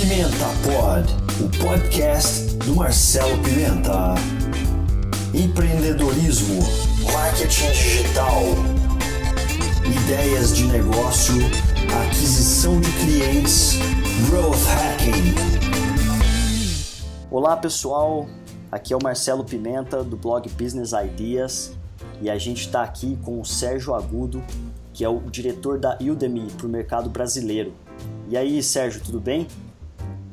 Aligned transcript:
Pimenta 0.00 0.46
Pod, 0.62 1.12
o 1.44 1.48
podcast 1.66 2.54
do 2.58 2.76
Marcelo 2.76 3.36
Pimenta. 3.42 4.14
Empreendedorismo, 5.34 6.60
marketing 7.12 7.72
digital, 7.72 8.42
ideias 9.84 10.56
de 10.56 10.68
negócio, 10.68 11.34
aquisição 12.06 12.80
de 12.80 12.92
clientes, 12.92 13.72
growth 14.30 14.64
hacking. 14.68 15.34
Olá 17.28 17.56
pessoal, 17.56 18.28
aqui 18.70 18.92
é 18.92 18.96
o 18.96 19.02
Marcelo 19.02 19.42
Pimenta 19.42 20.04
do 20.04 20.16
blog 20.16 20.48
Business 20.50 20.92
Ideas 20.92 21.76
e 22.22 22.30
a 22.30 22.38
gente 22.38 22.60
está 22.60 22.84
aqui 22.84 23.18
com 23.24 23.40
o 23.40 23.44
Sérgio 23.44 23.92
Agudo, 23.96 24.44
que 24.94 25.04
é 25.04 25.08
o 25.08 25.18
diretor 25.22 25.76
da 25.76 25.98
Udemy 26.00 26.46
para 26.56 26.66
o 26.68 26.70
mercado 26.70 27.10
brasileiro. 27.10 27.74
E 28.28 28.36
aí, 28.36 28.62
Sérgio, 28.62 29.00
tudo 29.04 29.18
bem? 29.18 29.48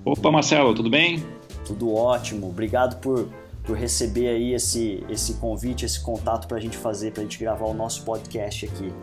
Opa, 0.06 0.30
Marcelo, 0.30 0.76
tudo 0.76 0.88
bem? 0.88 1.26
Tudo 1.66 1.92
ótimo. 1.92 2.48
Obrigado 2.48 2.98
por, 3.02 3.28
por 3.64 3.76
receber 3.76 4.28
aí 4.28 4.54
esse, 4.54 5.04
esse 5.10 5.34
convite, 5.36 5.84
esse 5.84 6.00
contato 6.00 6.48
para 6.48 6.58
a 6.58 6.60
gente 6.60 6.78
fazer, 6.78 7.12
para 7.12 7.22
a 7.22 7.24
gente 7.24 7.40
gravar 7.40 7.66
o 7.66 7.74
nosso 7.74 8.04
podcast 8.04 8.68
aqui. 8.68 8.94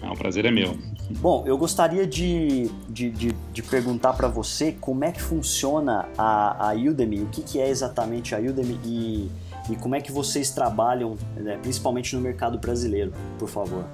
Ah, 0.00 0.12
o 0.12 0.16
prazer 0.16 0.44
é 0.44 0.52
meu. 0.52 0.78
Bom, 1.18 1.42
eu 1.44 1.58
gostaria 1.58 2.06
de, 2.06 2.70
de, 2.88 3.10
de, 3.10 3.34
de 3.52 3.62
perguntar 3.64 4.12
para 4.12 4.28
você 4.28 4.70
como 4.80 5.02
é 5.02 5.10
que 5.10 5.20
funciona 5.20 6.08
a, 6.16 6.70
a 6.70 6.72
Udemy, 6.72 7.22
o 7.22 7.26
que, 7.26 7.42
que 7.42 7.58
é 7.58 7.68
exatamente 7.68 8.32
a 8.32 8.38
Udemy 8.38 8.78
e, 8.84 9.28
e 9.72 9.76
como 9.76 9.96
é 9.96 10.00
que 10.00 10.12
vocês 10.12 10.52
trabalham, 10.52 11.16
né, 11.36 11.58
principalmente 11.60 12.14
no 12.14 12.22
mercado 12.22 12.58
brasileiro, 12.58 13.12
por 13.40 13.48
favor. 13.48 13.84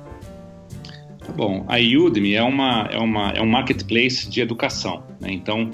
Tá 1.24 1.32
bom, 1.32 1.64
a 1.68 1.76
Udemy 1.78 2.34
é, 2.34 2.42
uma, 2.42 2.86
é, 2.90 2.98
uma, 2.98 3.30
é 3.30 3.40
um 3.40 3.46
marketplace 3.46 4.28
de 4.28 4.42
educação, 4.42 5.02
né? 5.18 5.32
então 5.32 5.70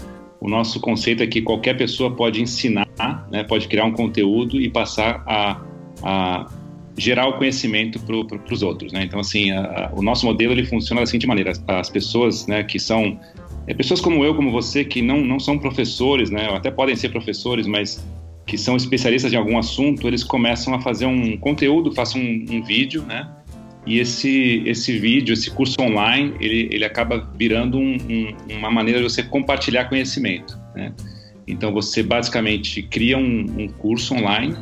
o 0.46 0.48
nosso 0.48 0.78
conceito 0.78 1.24
é 1.24 1.26
que 1.26 1.42
qualquer 1.42 1.76
pessoa 1.76 2.14
pode 2.14 2.40
ensinar, 2.40 2.86
né, 3.32 3.42
pode 3.42 3.66
criar 3.66 3.84
um 3.84 3.90
conteúdo 3.90 4.60
e 4.60 4.70
passar 4.70 5.24
a, 5.26 5.60
a 6.04 6.46
gerar 6.96 7.26
o 7.26 7.32
conhecimento 7.32 7.98
para 7.98 8.24
pro, 8.24 8.54
os 8.54 8.62
outros. 8.62 8.92
Né? 8.92 9.02
Então, 9.02 9.18
assim, 9.18 9.50
a, 9.50 9.60
a, 9.60 9.92
o 9.92 10.00
nosso 10.00 10.24
modelo 10.24 10.52
ele 10.52 10.64
funciona 10.64 11.00
da 11.00 11.06
seguinte 11.06 11.26
maneira: 11.26 11.50
as, 11.50 11.60
as 11.66 11.90
pessoas 11.90 12.46
né, 12.46 12.62
que 12.62 12.78
são 12.78 13.18
é, 13.66 13.74
pessoas 13.74 14.00
como 14.00 14.24
eu, 14.24 14.36
como 14.36 14.52
você, 14.52 14.84
que 14.84 15.02
não, 15.02 15.20
não 15.20 15.40
são 15.40 15.58
professores, 15.58 16.30
né, 16.30 16.48
até 16.54 16.70
podem 16.70 16.94
ser 16.94 17.08
professores, 17.08 17.66
mas 17.66 18.06
que 18.46 18.56
são 18.56 18.76
especialistas 18.76 19.32
em 19.32 19.36
algum 19.36 19.58
assunto, 19.58 20.06
eles 20.06 20.22
começam 20.22 20.72
a 20.74 20.80
fazer 20.80 21.06
um 21.06 21.36
conteúdo, 21.36 21.90
façam 21.92 22.20
um, 22.20 22.44
um 22.48 22.62
vídeo, 22.62 23.02
né? 23.02 23.28
E 23.86 24.00
esse, 24.00 24.62
esse 24.66 24.98
vídeo, 24.98 25.32
esse 25.32 25.50
curso 25.50 25.80
online, 25.80 26.34
ele, 26.40 26.68
ele 26.72 26.84
acaba 26.84 27.30
virando 27.36 27.78
um, 27.78 27.96
um, 27.96 28.56
uma 28.56 28.70
maneira 28.70 29.00
de 29.00 29.04
você 29.04 29.22
compartilhar 29.22 29.84
conhecimento. 29.84 30.58
Né? 30.74 30.92
Então 31.46 31.72
você 31.72 32.02
basicamente 32.02 32.82
cria 32.82 33.16
um, 33.16 33.46
um 33.56 33.68
curso 33.68 34.14
online 34.14 34.56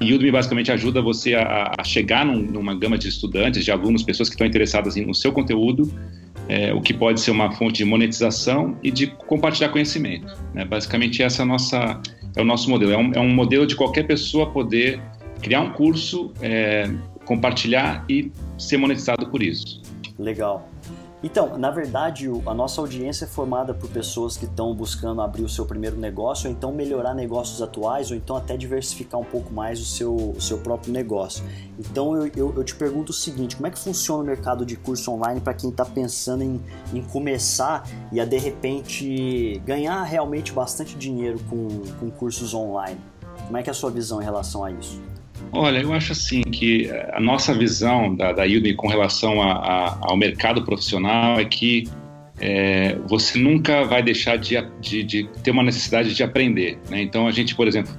e 0.00 0.12
Udemy 0.12 0.32
basicamente 0.32 0.72
ajuda 0.72 1.00
você 1.00 1.34
a, 1.34 1.72
a 1.78 1.84
chegar 1.84 2.26
num, 2.26 2.40
numa 2.40 2.74
gama 2.74 2.98
de 2.98 3.08
estudantes, 3.08 3.64
de 3.64 3.70
alunos, 3.70 4.02
pessoas 4.02 4.28
que 4.28 4.34
estão 4.34 4.46
interessadas 4.46 4.96
no 4.96 5.14
seu 5.14 5.32
conteúdo, 5.32 5.90
é, 6.48 6.74
o 6.74 6.80
que 6.80 6.92
pode 6.92 7.20
ser 7.20 7.30
uma 7.30 7.52
fonte 7.52 7.76
de 7.76 7.84
monetização 7.84 8.76
e 8.82 8.90
de 8.90 9.06
compartilhar 9.06 9.68
conhecimento. 9.68 10.36
Né? 10.52 10.64
Basicamente 10.64 11.22
essa 11.22 11.42
é, 11.42 11.46
nossa, 11.46 12.00
é 12.34 12.42
o 12.42 12.44
nosso 12.44 12.68
modelo. 12.68 12.92
É 12.92 12.98
um, 12.98 13.12
é 13.14 13.20
um 13.20 13.32
modelo 13.32 13.66
de 13.66 13.76
qualquer 13.76 14.04
pessoa 14.04 14.50
poder 14.50 15.00
criar 15.40 15.60
um 15.60 15.70
curso, 15.70 16.32
é, 16.42 16.90
compartilhar 17.24 18.04
e 18.08 18.30
ser 18.58 18.76
monetizado 18.76 19.26
por 19.28 19.42
isso. 19.42 19.82
Legal. 20.18 20.68
Então, 21.24 21.56
na 21.56 21.70
verdade, 21.70 22.28
a 22.44 22.52
nossa 22.52 22.82
audiência 22.82 23.24
é 23.24 23.26
formada 23.26 23.72
por 23.72 23.88
pessoas 23.88 24.36
que 24.36 24.44
estão 24.44 24.74
buscando 24.74 25.22
abrir 25.22 25.42
o 25.42 25.48
seu 25.48 25.64
primeiro 25.64 25.96
negócio, 25.96 26.50
ou 26.50 26.54
então 26.54 26.70
melhorar 26.70 27.14
negócios 27.14 27.62
atuais, 27.62 28.10
ou 28.10 28.16
então 28.16 28.36
até 28.36 28.58
diversificar 28.58 29.18
um 29.18 29.24
pouco 29.24 29.50
mais 29.50 29.80
o 29.80 29.86
seu, 29.86 30.14
o 30.14 30.38
seu 30.38 30.58
próprio 30.58 30.92
negócio. 30.92 31.42
Então, 31.78 32.14
eu, 32.14 32.30
eu, 32.36 32.54
eu 32.54 32.62
te 32.62 32.74
pergunto 32.74 33.08
o 33.10 33.14
seguinte: 33.14 33.56
como 33.56 33.66
é 33.66 33.70
que 33.70 33.78
funciona 33.78 34.22
o 34.22 34.26
mercado 34.26 34.66
de 34.66 34.76
curso 34.76 35.10
online 35.12 35.40
para 35.40 35.54
quem 35.54 35.70
está 35.70 35.86
pensando 35.86 36.42
em, 36.42 36.60
em 36.92 37.00
começar 37.00 37.88
e 38.12 38.20
a 38.20 38.26
de 38.26 38.36
repente 38.36 39.62
ganhar 39.64 40.02
realmente 40.02 40.52
bastante 40.52 40.94
dinheiro 40.94 41.40
com, 41.48 41.68
com 42.00 42.10
cursos 42.10 42.52
online? 42.52 43.00
Como 43.46 43.56
é 43.56 43.62
que 43.62 43.70
é 43.70 43.72
a 43.72 43.74
sua 43.74 43.90
visão 43.90 44.20
em 44.20 44.24
relação 44.24 44.62
a 44.62 44.70
isso? 44.70 45.00
Olha, 45.52 45.78
eu 45.78 45.92
acho 45.92 46.12
assim 46.12 46.42
que 46.42 46.90
a 47.12 47.20
nossa 47.20 47.54
visão 47.54 48.14
da, 48.14 48.32
da 48.32 48.44
Udemy 48.44 48.74
com 48.74 48.88
relação 48.88 49.40
a, 49.40 49.52
a, 49.52 49.98
ao 50.00 50.16
mercado 50.16 50.64
profissional 50.64 51.38
é 51.38 51.44
que 51.44 51.84
é, 52.40 52.96
você 53.06 53.38
nunca 53.38 53.84
vai 53.84 54.02
deixar 54.02 54.36
de, 54.36 54.56
de, 54.80 55.02
de, 55.02 55.28
ter 55.42 55.50
uma 55.50 55.62
necessidade 55.62 56.14
de 56.14 56.22
aprender. 56.22 56.78
Né? 56.90 57.02
Então, 57.02 57.26
a 57.26 57.30
gente, 57.30 57.54
por 57.54 57.68
exemplo, 57.68 57.92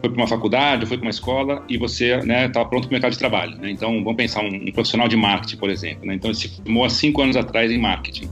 foi 0.00 0.10
para 0.10 0.20
uma 0.20 0.26
faculdade, 0.26 0.86
foi 0.86 0.96
para 0.96 1.06
uma 1.06 1.10
escola 1.10 1.64
e 1.68 1.76
você 1.76 2.16
estava 2.16 2.26
né, 2.26 2.48
pronto 2.48 2.70
para 2.70 2.88
o 2.88 2.92
mercado 2.92 3.12
de 3.12 3.18
trabalho. 3.18 3.56
Né? 3.58 3.70
Então, 3.70 4.02
vamos 4.02 4.16
pensar 4.16 4.42
um, 4.42 4.48
um, 4.48 4.72
profissional 4.72 5.06
de 5.06 5.16
marketing, 5.16 5.56
por 5.58 5.70
exemplo. 5.70 6.06
Né? 6.06 6.14
Então, 6.14 6.30
ele 6.30 6.38
se 6.38 6.48
formou 6.48 6.84
há 6.84 6.90
cinco 6.90 7.22
anos 7.22 7.36
atrás 7.36 7.70
em 7.70 7.78
marketing. 7.78 8.28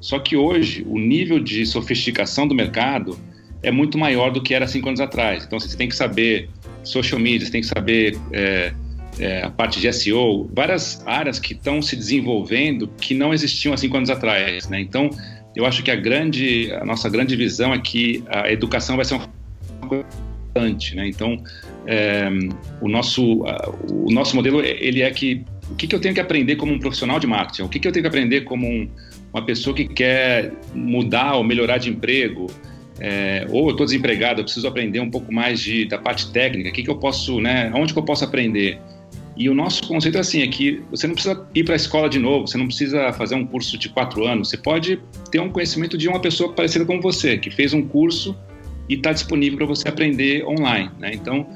Só 0.00 0.18
que 0.18 0.36
hoje, 0.36 0.84
o 0.88 0.98
nível 0.98 1.38
de 1.38 1.64
sofisticação 1.64 2.46
do 2.48 2.54
mercado 2.54 3.16
é 3.62 3.70
muito 3.70 3.96
maior 3.96 4.30
do 4.30 4.42
que 4.42 4.54
era 4.54 4.66
cinco 4.66 4.88
anos 4.88 5.00
atrás. 5.00 5.44
Então, 5.44 5.58
você 5.58 5.76
tem 5.76 5.88
que 5.88 5.96
saber 5.96 6.48
social 6.82 7.20
media, 7.20 7.46
você 7.46 7.52
tem 7.52 7.60
que 7.60 7.66
saber 7.66 8.18
é, 8.32 8.72
é, 9.18 9.42
a 9.42 9.50
parte 9.50 9.80
de 9.80 9.92
SEO, 9.92 10.50
várias 10.52 11.02
áreas 11.06 11.38
que 11.38 11.52
estão 11.52 11.80
se 11.80 11.94
desenvolvendo 11.94 12.88
que 13.00 13.14
não 13.14 13.32
existiam 13.32 13.72
há 13.72 13.76
cinco 13.76 13.96
anos 13.96 14.10
atrás. 14.10 14.68
Né? 14.68 14.80
Então, 14.80 15.10
eu 15.54 15.64
acho 15.66 15.82
que 15.82 15.90
a 15.90 15.96
grande, 15.96 16.72
a 16.72 16.84
nossa 16.84 17.08
grande 17.08 17.36
visão 17.36 17.72
é 17.72 17.78
que 17.78 18.24
a 18.28 18.50
educação 18.50 18.96
vai 18.96 19.04
ser 19.04 19.14
uma 19.14 19.88
coisa 19.88 20.06
importante. 20.52 20.96
Né? 20.96 21.08
Então, 21.08 21.42
é, 21.86 22.28
o, 22.80 22.88
nosso, 22.88 23.44
o 23.90 24.10
nosso 24.10 24.34
modelo 24.34 24.60
ele 24.60 25.02
é 25.02 25.10
que 25.10 25.44
o 25.70 25.74
que, 25.74 25.86
que, 25.86 25.94
eu 25.94 26.00
tenho 26.00 26.14
que 26.14 26.20
aprender 26.20 26.56
como 26.56 26.72
um 26.72 26.78
profissional 26.78 27.18
de 27.18 27.26
marketing? 27.26 27.62
O 27.62 27.68
que, 27.68 27.78
que 27.78 27.88
eu 27.88 27.92
tenho 27.92 28.02
que 28.02 28.08
aprender 28.08 28.42
como 28.42 28.66
um, 28.66 28.88
uma 29.32 29.44
pessoa 29.44 29.74
que 29.74 29.86
quer 29.86 30.52
mudar 30.74 31.34
ou 31.36 31.44
melhorar 31.44 31.78
de 31.78 31.88
emprego? 31.88 32.46
É, 33.00 33.46
ou 33.50 33.66
eu 33.66 33.70
estou 33.72 33.86
desempregado, 33.86 34.40
eu 34.40 34.44
preciso 34.44 34.66
aprender 34.66 35.00
um 35.00 35.10
pouco 35.10 35.32
mais 35.32 35.60
de, 35.60 35.86
da 35.86 35.98
parte 35.98 36.30
técnica, 36.30 36.70
o 36.70 36.72
que, 36.72 36.82
que 36.82 36.90
eu 36.90 36.96
posso, 36.96 37.40
né, 37.40 37.72
onde 37.74 37.92
que 37.92 37.98
eu 37.98 38.04
posso 38.04 38.24
aprender? 38.24 38.78
E 39.36 39.48
o 39.48 39.54
nosso 39.54 39.86
conceito 39.88 40.18
é 40.18 40.20
assim, 40.20 40.42
é 40.42 40.46
que 40.46 40.82
você 40.90 41.06
não 41.06 41.14
precisa 41.14 41.46
ir 41.54 41.64
para 41.64 41.74
a 41.74 41.76
escola 41.76 42.08
de 42.08 42.18
novo, 42.18 42.46
você 42.46 42.58
não 42.58 42.66
precisa 42.66 43.12
fazer 43.14 43.34
um 43.34 43.46
curso 43.46 43.78
de 43.78 43.88
quatro 43.88 44.26
anos, 44.26 44.50
você 44.50 44.58
pode 44.58 45.00
ter 45.30 45.40
um 45.40 45.48
conhecimento 45.48 45.96
de 45.96 46.06
uma 46.06 46.20
pessoa 46.20 46.52
parecida 46.52 46.84
com 46.84 47.00
você, 47.00 47.38
que 47.38 47.50
fez 47.50 47.72
um 47.72 47.82
curso 47.82 48.36
e 48.88 48.94
está 48.94 49.12
disponível 49.12 49.58
para 49.58 49.66
você 49.66 49.88
aprender 49.88 50.44
online, 50.44 50.90
né? 50.98 51.12
Então, 51.14 51.46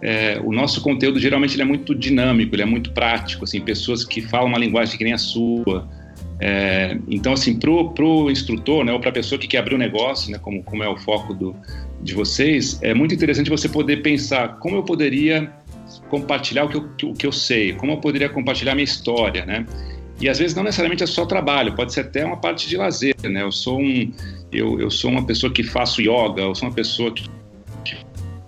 é, 0.00 0.40
o 0.42 0.52
nosso 0.52 0.80
conteúdo 0.80 1.18
geralmente 1.18 1.60
é 1.60 1.64
muito 1.64 1.94
dinâmico, 1.94 2.54
ele 2.54 2.62
é 2.62 2.66
muito 2.66 2.92
prático, 2.92 3.44
assim, 3.44 3.60
pessoas 3.60 4.04
que 4.04 4.22
falam 4.22 4.48
uma 4.48 4.58
linguagem 4.58 4.96
que 4.96 5.04
nem 5.04 5.12
a 5.12 5.18
sua, 5.18 5.88
é, 6.38 6.98
então, 7.08 7.32
assim, 7.32 7.58
para 7.58 7.70
o 7.70 8.30
instrutor, 8.30 8.84
né, 8.84 8.92
ou 8.92 9.00
para 9.00 9.10
a 9.10 9.12
pessoa 9.12 9.38
que 9.38 9.46
quer 9.46 9.58
abrir 9.58 9.74
um 9.74 9.78
negócio, 9.78 10.30
né, 10.30 10.38
como, 10.38 10.62
como 10.62 10.82
é 10.82 10.88
o 10.88 10.96
foco 10.96 11.32
do, 11.32 11.56
de 12.02 12.14
vocês, 12.14 12.78
é 12.82 12.92
muito 12.92 13.14
interessante 13.14 13.48
você 13.48 13.68
poder 13.68 14.02
pensar 14.02 14.58
como 14.58 14.76
eu 14.76 14.82
poderia 14.82 15.50
compartilhar 16.10 16.64
o 16.64 16.68
que 16.68 16.76
eu, 16.76 17.10
o 17.10 17.14
que 17.14 17.26
eu 17.26 17.32
sei, 17.32 17.72
como 17.72 17.92
eu 17.92 17.96
poderia 17.98 18.28
compartilhar 18.28 18.74
minha 18.74 18.84
história, 18.84 19.46
né? 19.46 19.66
E 20.20 20.28
às 20.28 20.38
vezes 20.38 20.54
não 20.54 20.62
necessariamente 20.62 21.02
é 21.02 21.06
só 21.06 21.26
trabalho, 21.26 21.74
pode 21.74 21.92
ser 21.92 22.00
até 22.00 22.24
uma 22.24 22.38
parte 22.38 22.68
de 22.68 22.76
lazer, 22.76 23.14
né? 23.24 23.42
Eu 23.42 23.52
sou 23.52 23.80
um, 23.80 24.12
eu, 24.52 24.80
eu 24.80 24.90
sou 24.90 25.10
uma 25.10 25.24
pessoa 25.26 25.52
que 25.52 25.62
faço 25.62 26.00
yoga, 26.00 26.42
eu 26.42 26.54
sou 26.54 26.68
uma 26.68 26.74
pessoa 26.74 27.12
que, 27.12 27.28
que 27.84 27.96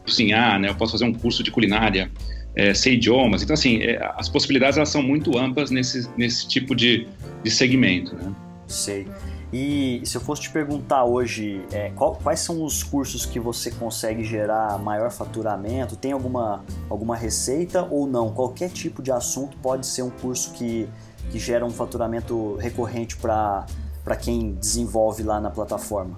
cozinhar, 0.04 0.58
né? 0.58 0.68
Eu 0.70 0.74
posso 0.74 0.92
fazer 0.92 1.04
um 1.04 1.12
curso 1.12 1.42
de 1.42 1.50
culinária, 1.50 2.10
é, 2.56 2.72
sei 2.72 2.94
idiomas. 2.94 3.42
Então, 3.42 3.54
assim, 3.54 3.82
é, 3.82 4.00
as 4.16 4.28
possibilidades 4.28 4.76
elas 4.76 4.88
são 4.88 5.02
muito 5.02 5.36
amplas 5.36 5.70
nesse, 5.70 6.08
nesse 6.16 6.48
tipo 6.48 6.74
de, 6.74 7.06
de 7.42 7.50
segmento. 7.50 8.14
Né? 8.14 8.32
Sei. 8.66 9.06
E 9.52 10.02
se 10.04 10.16
eu 10.16 10.20
fosse 10.20 10.42
te 10.42 10.50
perguntar 10.50 11.04
hoje, 11.04 11.62
é, 11.72 11.90
qual, 11.90 12.14
quais 12.16 12.40
são 12.40 12.62
os 12.62 12.82
cursos 12.82 13.24
que 13.24 13.40
você 13.40 13.70
consegue 13.70 14.22
gerar 14.22 14.78
maior 14.78 15.10
faturamento? 15.10 15.96
Tem 15.96 16.12
alguma, 16.12 16.62
alguma 16.90 17.16
receita 17.16 17.86
ou 17.90 18.06
não? 18.06 18.30
Qualquer 18.30 18.68
tipo 18.68 19.02
de 19.02 19.10
assunto 19.10 19.56
pode 19.58 19.86
ser 19.86 20.02
um 20.02 20.10
curso 20.10 20.52
que, 20.52 20.86
que 21.30 21.38
gera 21.38 21.64
um 21.64 21.70
faturamento 21.70 22.56
recorrente 22.56 23.16
para 23.16 23.66
quem 24.20 24.52
desenvolve 24.52 25.22
lá 25.22 25.40
na 25.40 25.50
plataforma? 25.50 26.14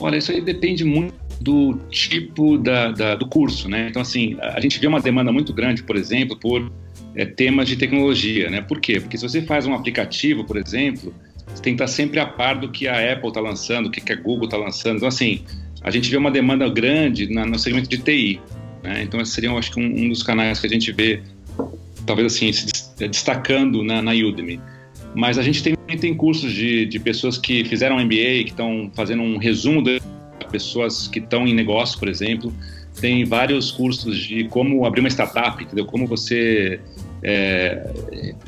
Olha, 0.00 0.16
isso 0.16 0.32
aí 0.32 0.40
depende 0.40 0.82
muito 0.82 1.14
do 1.40 1.74
tipo 1.90 2.56
da, 2.56 2.90
da, 2.92 3.14
do 3.14 3.28
curso, 3.28 3.68
né? 3.68 3.88
Então, 3.90 4.00
assim, 4.00 4.38
a 4.40 4.60
gente 4.60 4.78
vê 4.78 4.86
uma 4.86 5.00
demanda 5.00 5.30
muito 5.30 5.52
grande, 5.52 5.82
por 5.82 5.96
exemplo, 5.96 6.38
por 6.38 6.72
é, 7.16 7.24
temas 7.24 7.68
de 7.68 7.76
tecnologia, 7.76 8.50
né? 8.50 8.60
Por 8.60 8.80
quê? 8.80 9.00
Porque 9.00 9.16
se 9.16 9.28
você 9.28 9.42
faz 9.42 9.66
um 9.66 9.74
aplicativo, 9.74 10.44
por 10.44 10.56
exemplo, 10.56 11.14
você 11.46 11.62
tem 11.62 11.74
que 11.74 11.82
estar 11.82 11.92
sempre 11.92 12.20
a 12.20 12.26
par 12.26 12.58
do 12.58 12.70
que 12.70 12.86
a 12.86 13.12
Apple 13.12 13.28
está 13.28 13.40
lançando, 13.40 13.86
o 13.86 13.90
que 13.90 14.12
a 14.12 14.16
Google 14.16 14.44
está 14.44 14.56
lançando. 14.56 14.96
Então, 14.96 15.08
assim, 15.08 15.42
a 15.82 15.90
gente 15.90 16.10
vê 16.10 16.16
uma 16.16 16.30
demanda 16.30 16.68
grande 16.68 17.32
na, 17.32 17.46
no 17.46 17.58
segmento 17.58 17.88
de 17.88 17.98
TI, 17.98 18.40
né? 18.82 19.02
Então, 19.02 19.20
esse 19.20 19.32
seria, 19.32 19.50
acho 19.52 19.72
que, 19.72 19.80
um, 19.80 20.04
um, 20.04 20.08
dos 20.08 20.22
canais 20.22 20.60
que 20.60 20.66
a 20.66 20.70
gente 20.70 20.92
vê, 20.92 21.22
talvez 22.04 22.34
assim, 22.34 22.52
se 22.52 22.66
destacando 22.98 23.82
na, 23.82 24.02
na 24.02 24.12
Udemy. 24.12 24.60
Mas 25.14 25.38
a 25.38 25.42
gente 25.42 25.62
tem 25.62 25.76
tem 25.94 26.14
cursos 26.14 26.52
de, 26.52 26.86
de 26.86 26.98
pessoas 26.98 27.38
que 27.38 27.64
fizeram 27.64 27.96
MBA, 27.96 28.44
que 28.44 28.50
estão 28.50 28.90
fazendo 28.94 29.22
um 29.22 29.36
resumo 29.36 29.82
de 29.82 30.00
pessoas 30.50 31.06
que 31.06 31.18
estão 31.18 31.46
em 31.46 31.54
negócio, 31.54 31.98
por 31.98 32.08
exemplo. 32.08 32.52
Tem 33.00 33.24
vários 33.24 33.70
cursos 33.70 34.18
de 34.18 34.44
como 34.48 34.84
abrir 34.84 35.00
uma 35.00 35.08
startup, 35.08 35.62
entendeu? 35.62 35.84
Como 35.84 36.06
você 36.06 36.80
é, 37.28 37.82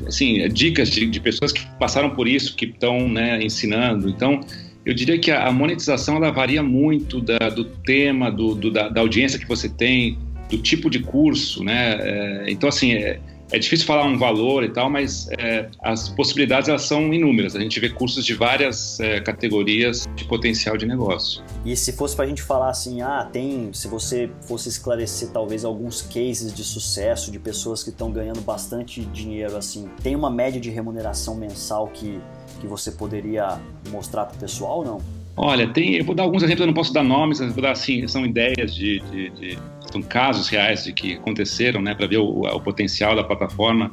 assim, 0.07 0.47
dicas 0.47 0.89
de, 0.89 1.05
de, 1.05 1.19
pessoas 1.19 1.51
que 1.51 1.67
passaram 1.77 2.11
por 2.11 2.29
isso, 2.29 2.55
que 2.55 2.63
estão 2.63 3.09
né, 3.09 3.43
ensinando. 3.43 4.09
Então, 4.09 4.39
eu 4.85 4.93
diria 4.93 5.19
que 5.19 5.29
a, 5.29 5.51
monetização 5.51 6.15
ela 6.15 6.31
varia 6.31 6.63
muito 6.63 7.19
da, 7.19 7.49
do 7.49 7.65
tema, 7.65 8.31
do, 8.31 8.55
do 8.55 8.71
da, 8.71 8.87
da, 8.87 9.01
audiência 9.01 9.37
que 9.37 9.45
você 9.45 9.67
tem, 9.67 10.17
do 10.49 10.57
tipo 10.57 10.89
de 10.89 10.99
curso, 10.99 11.61
né? 11.61 11.97
É, 11.99 12.45
então, 12.47 12.69
assim, 12.69 12.93
é, 12.93 13.19
é 13.51 13.57
difícil 13.57 13.85
falar 13.85 14.05
um 14.05 14.17
valor 14.17 14.63
e 14.63 14.69
tal, 14.69 14.89
mas 14.89 15.27
é, 15.37 15.69
as 15.81 16.09
possibilidades 16.09 16.69
elas 16.69 16.83
são 16.83 17.13
inúmeras. 17.13 17.55
A 17.55 17.59
gente 17.59 17.79
vê 17.79 17.89
cursos 17.89 18.25
de 18.25 18.33
várias 18.33 18.99
é, 18.99 19.19
categorias 19.19 20.07
de 20.15 20.25
potencial 20.25 20.77
de 20.77 20.85
negócio. 20.85 21.43
E 21.65 21.75
se 21.75 21.93
fosse 21.93 22.15
para 22.15 22.25
a 22.25 22.27
gente 22.27 22.41
falar 22.41 22.69
assim, 22.69 23.01
ah, 23.01 23.27
tem, 23.31 23.71
se 23.73 23.87
você 23.87 24.29
fosse 24.41 24.69
esclarecer 24.69 25.29
talvez 25.29 25.65
alguns 25.65 26.01
cases 26.01 26.53
de 26.53 26.63
sucesso 26.63 27.31
de 27.31 27.39
pessoas 27.39 27.83
que 27.83 27.89
estão 27.89 28.11
ganhando 28.11 28.41
bastante 28.41 29.01
dinheiro, 29.05 29.57
assim, 29.57 29.89
tem 30.03 30.15
uma 30.15 30.29
média 30.29 30.59
de 30.59 30.69
remuneração 30.69 31.35
mensal 31.35 31.87
que, 31.87 32.19
que 32.59 32.67
você 32.67 32.91
poderia 32.91 33.59
mostrar 33.89 34.25
para 34.25 34.35
o 34.35 34.39
pessoal 34.39 34.79
ou 34.79 34.85
não? 34.85 35.18
Olha, 35.41 35.65
tem, 35.69 35.95
eu 35.95 36.03
vou 36.03 36.13
dar 36.13 36.23
alguns 36.23 36.43
exemplos, 36.43 36.59
eu 36.59 36.67
não 36.67 36.73
posso 36.73 36.93
dar 36.93 37.01
nomes, 37.01 37.39
vou 37.39 37.61
dar 37.61 37.71
assim, 37.71 38.05
são 38.09 38.25
ideias 38.25 38.75
de, 38.75 38.99
de, 39.09 39.29
de 39.29 39.57
são 39.89 40.01
casos 40.01 40.49
reais 40.49 40.83
de 40.83 40.91
que 40.91 41.13
aconteceram, 41.13 41.81
né, 41.81 41.95
para 41.95 42.07
ver 42.07 42.17
o, 42.17 42.41
o, 42.41 42.59
potencial 42.59 43.15
da 43.15 43.23
plataforma. 43.23 43.89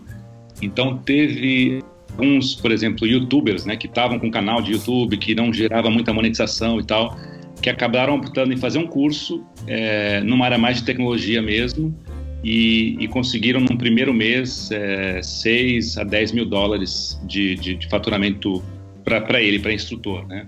Então 0.60 0.98
teve 0.98 1.84
alguns, 2.10 2.56
por 2.56 2.72
exemplo, 2.72 3.06
YouTubers, 3.06 3.64
né, 3.64 3.76
que 3.76 3.86
estavam 3.86 4.18
com 4.18 4.26
um 4.26 4.30
canal 4.30 4.60
de 4.60 4.72
YouTube 4.72 5.16
que 5.18 5.36
não 5.36 5.52
gerava 5.52 5.88
muita 5.88 6.12
monetização 6.12 6.80
e 6.80 6.84
tal, 6.84 7.16
que 7.62 7.70
acabaram 7.70 8.16
optando 8.16 8.52
em 8.52 8.56
fazer 8.56 8.80
um 8.80 8.86
curso 8.88 9.44
é, 9.68 10.20
numa 10.22 10.46
área 10.46 10.58
mais 10.58 10.78
de 10.78 10.84
tecnologia 10.84 11.40
mesmo 11.40 11.96
e, 12.42 12.96
e 12.98 13.06
conseguiram 13.06 13.60
num 13.60 13.76
primeiro 13.76 14.12
mês 14.12 14.68
é, 14.72 15.22
6 15.22 15.96
a 15.96 16.02
10 16.02 16.32
mil 16.32 16.44
dólares 16.44 17.20
de, 17.22 17.54
de, 17.54 17.76
de 17.76 17.88
faturamento 17.88 18.60
para 19.04 19.40
ele, 19.40 19.60
para 19.60 19.72
instrutor, 19.72 20.26
né? 20.26 20.44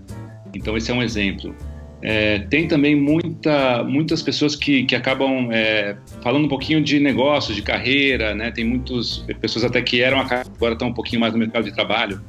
Então, 0.55 0.77
esse 0.77 0.91
é 0.91 0.95
um 0.95 1.03
exemplo. 1.03 1.55
É, 2.01 2.39
tem 2.39 2.69
também 2.69 2.95
muita, 2.95 3.83
muitas 3.83 4.23
pessoas 4.23 4.55
que, 4.55 4.85
que 4.85 4.95
acabam 4.95 5.51
é, 5.51 5.97
falando 6.23 6.45
um 6.45 6.49
pouquinho 6.49 6.81
de 6.81 7.01
negócios, 7.01 7.57
de 7.57 7.63
carreira, 7.63 8.35
né? 8.35 8.51
Tem 8.53 8.65
muitas 8.65 9.25
pessoas 9.41 9.65
até 9.65 9.83
que 9.83 10.01
eram 10.01 10.21
agora 10.21 10.75
estão 10.75 10.89
um 10.89 10.95
pouquinho 10.95 11.21
mais 11.21 11.33
no 11.33 11.39
mercado 11.39 11.65
de 11.65 11.75
trabalho, 11.75 12.21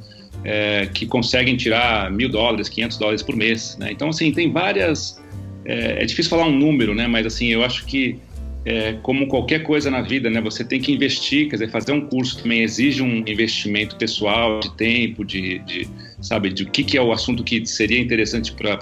é, 0.44 0.88
que 0.92 1.06
conseguem 1.06 1.56
tirar 1.56 2.10
mil 2.10 2.28
dólares, 2.28 2.68
500 2.68 2.98
dólares 2.98 3.22
por 3.22 3.36
mês, 3.36 3.76
né? 3.78 3.92
Então, 3.92 4.08
assim, 4.08 4.32
tem 4.32 4.50
várias... 4.50 5.20
É, 5.64 6.02
é 6.02 6.04
difícil 6.04 6.30
falar 6.30 6.46
um 6.46 6.56
número, 6.58 6.94
né? 6.94 7.06
Mas, 7.06 7.26
assim, 7.26 7.48
eu 7.48 7.62
acho 7.62 7.84
que 7.86 8.18
é, 8.64 8.94
como 9.02 9.26
qualquer 9.26 9.62
coisa 9.62 9.90
na 9.90 10.02
vida, 10.02 10.28
né? 10.28 10.40
Você 10.40 10.62
tem 10.64 10.80
que 10.80 10.92
investir, 10.92 11.48
quer 11.48 11.56
dizer, 11.56 11.70
fazer 11.70 11.92
um 11.92 12.02
curso 12.02 12.42
também 12.42 12.62
exige 12.62 13.02
um 13.02 13.18
investimento 13.26 13.96
pessoal, 13.96 14.60
de 14.60 14.74
tempo, 14.76 15.24
de, 15.24 15.58
de 15.60 15.88
sabe, 16.20 16.50
de 16.50 16.64
o 16.64 16.70
que, 16.70 16.84
que 16.84 16.98
é 16.98 17.02
o 17.02 17.12
assunto 17.12 17.42
que 17.42 17.64
seria 17.64 17.98
interessante 17.98 18.52
para 18.52 18.78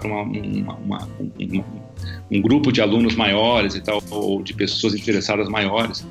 um 2.30 2.42
grupo 2.42 2.72
de 2.72 2.80
alunos 2.80 3.14
maiores 3.14 3.74
e 3.74 3.80
tal, 3.80 4.02
ou 4.10 4.42
de 4.42 4.52
pessoas 4.52 4.94
interessadas 4.94 5.48
maiores. 5.48 6.04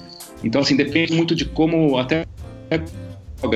Então, 0.44 0.62
assim, 0.62 0.76
depende 0.76 1.14
muito 1.14 1.36
de 1.36 1.46
como 1.46 1.98
até 1.98 2.26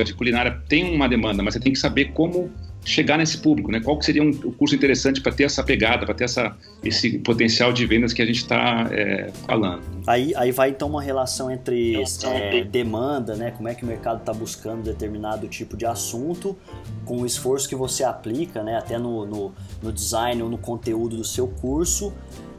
de 0.04 0.14
culinária 0.14 0.62
tem 0.68 0.94
uma 0.94 1.08
demanda, 1.08 1.42
mas 1.42 1.54
você 1.54 1.60
tem 1.60 1.72
que 1.72 1.78
saber 1.78 2.12
como 2.12 2.50
chegar 2.84 3.16
nesse 3.16 3.38
público, 3.38 3.70
né? 3.70 3.80
Qual 3.80 3.98
que 3.98 4.04
seria 4.04 4.22
um, 4.22 4.28
um 4.28 4.52
curso 4.52 4.74
interessante 4.74 5.20
para 5.20 5.32
ter 5.32 5.44
essa 5.44 5.62
pegada, 5.62 6.04
para 6.04 6.14
ter 6.14 6.24
essa, 6.24 6.56
esse 6.82 7.18
potencial 7.18 7.72
de 7.72 7.86
vendas 7.86 8.12
que 8.12 8.20
a 8.20 8.26
gente 8.26 8.38
está 8.38 8.88
é, 8.90 9.30
falando. 9.46 9.82
Aí, 10.06 10.34
aí 10.34 10.50
vai 10.50 10.70
então 10.70 10.88
uma 10.88 11.02
relação 11.02 11.50
entre 11.50 12.02
é, 12.24 12.64
demanda, 12.64 13.36
né? 13.36 13.52
Como 13.52 13.68
é 13.68 13.74
que 13.74 13.84
o 13.84 13.86
mercado 13.86 14.18
está 14.18 14.32
buscando 14.32 14.82
determinado 14.82 15.46
tipo 15.46 15.76
de 15.76 15.86
assunto, 15.86 16.56
com 17.04 17.22
o 17.22 17.26
esforço 17.26 17.68
que 17.68 17.76
você 17.76 18.02
aplica, 18.02 18.62
né? 18.62 18.76
Até 18.76 18.98
no, 18.98 19.24
no, 19.24 19.54
no 19.82 19.92
design 19.92 20.42
ou 20.42 20.48
no 20.48 20.58
conteúdo 20.58 21.16
do 21.16 21.24
seu 21.24 21.46
curso. 21.46 22.12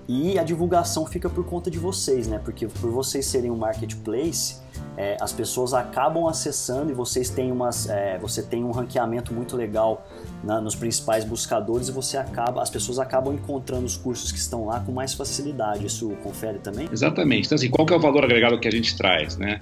E 0.07 0.37
a 0.37 0.43
divulgação 0.43 1.05
fica 1.05 1.29
por 1.29 1.45
conta 1.45 1.71
de 1.71 1.77
vocês, 1.77 2.27
né? 2.27 2.39
Porque 2.43 2.67
por 2.67 2.91
vocês 2.91 3.25
serem 3.25 3.49
um 3.49 3.55
marketplace, 3.55 4.61
é, 4.97 5.17
as 5.19 5.31
pessoas 5.31 5.73
acabam 5.73 6.27
acessando 6.27 6.91
e 6.91 6.93
vocês 6.93 7.29
têm 7.29 7.51
umas, 7.51 7.89
é, 7.89 8.17
você 8.19 8.43
tem 8.43 8.63
um 8.63 8.71
ranqueamento 8.71 9.33
muito 9.33 9.55
legal 9.55 10.05
na, 10.43 10.59
nos 10.59 10.75
principais 10.75 11.23
buscadores 11.23 11.87
e 11.87 11.91
você 11.91 12.17
acaba, 12.17 12.61
as 12.61 12.69
pessoas 12.69 12.99
acabam 12.99 13.33
encontrando 13.33 13.85
os 13.85 13.95
cursos 13.95 14.31
que 14.31 14.37
estão 14.37 14.65
lá 14.65 14.81
com 14.81 14.91
mais 14.91 15.13
facilidade. 15.13 15.85
Isso 15.85 16.09
confere 16.21 16.59
também? 16.59 16.87
Exatamente. 16.91 17.45
Então, 17.45 17.55
assim, 17.55 17.69
qual 17.69 17.85
que 17.85 17.93
é 17.93 17.95
o 17.95 17.99
valor 17.99 18.25
agregado 18.25 18.59
que 18.59 18.67
a 18.67 18.71
gente 18.71 18.95
traz, 18.97 19.37
né? 19.37 19.61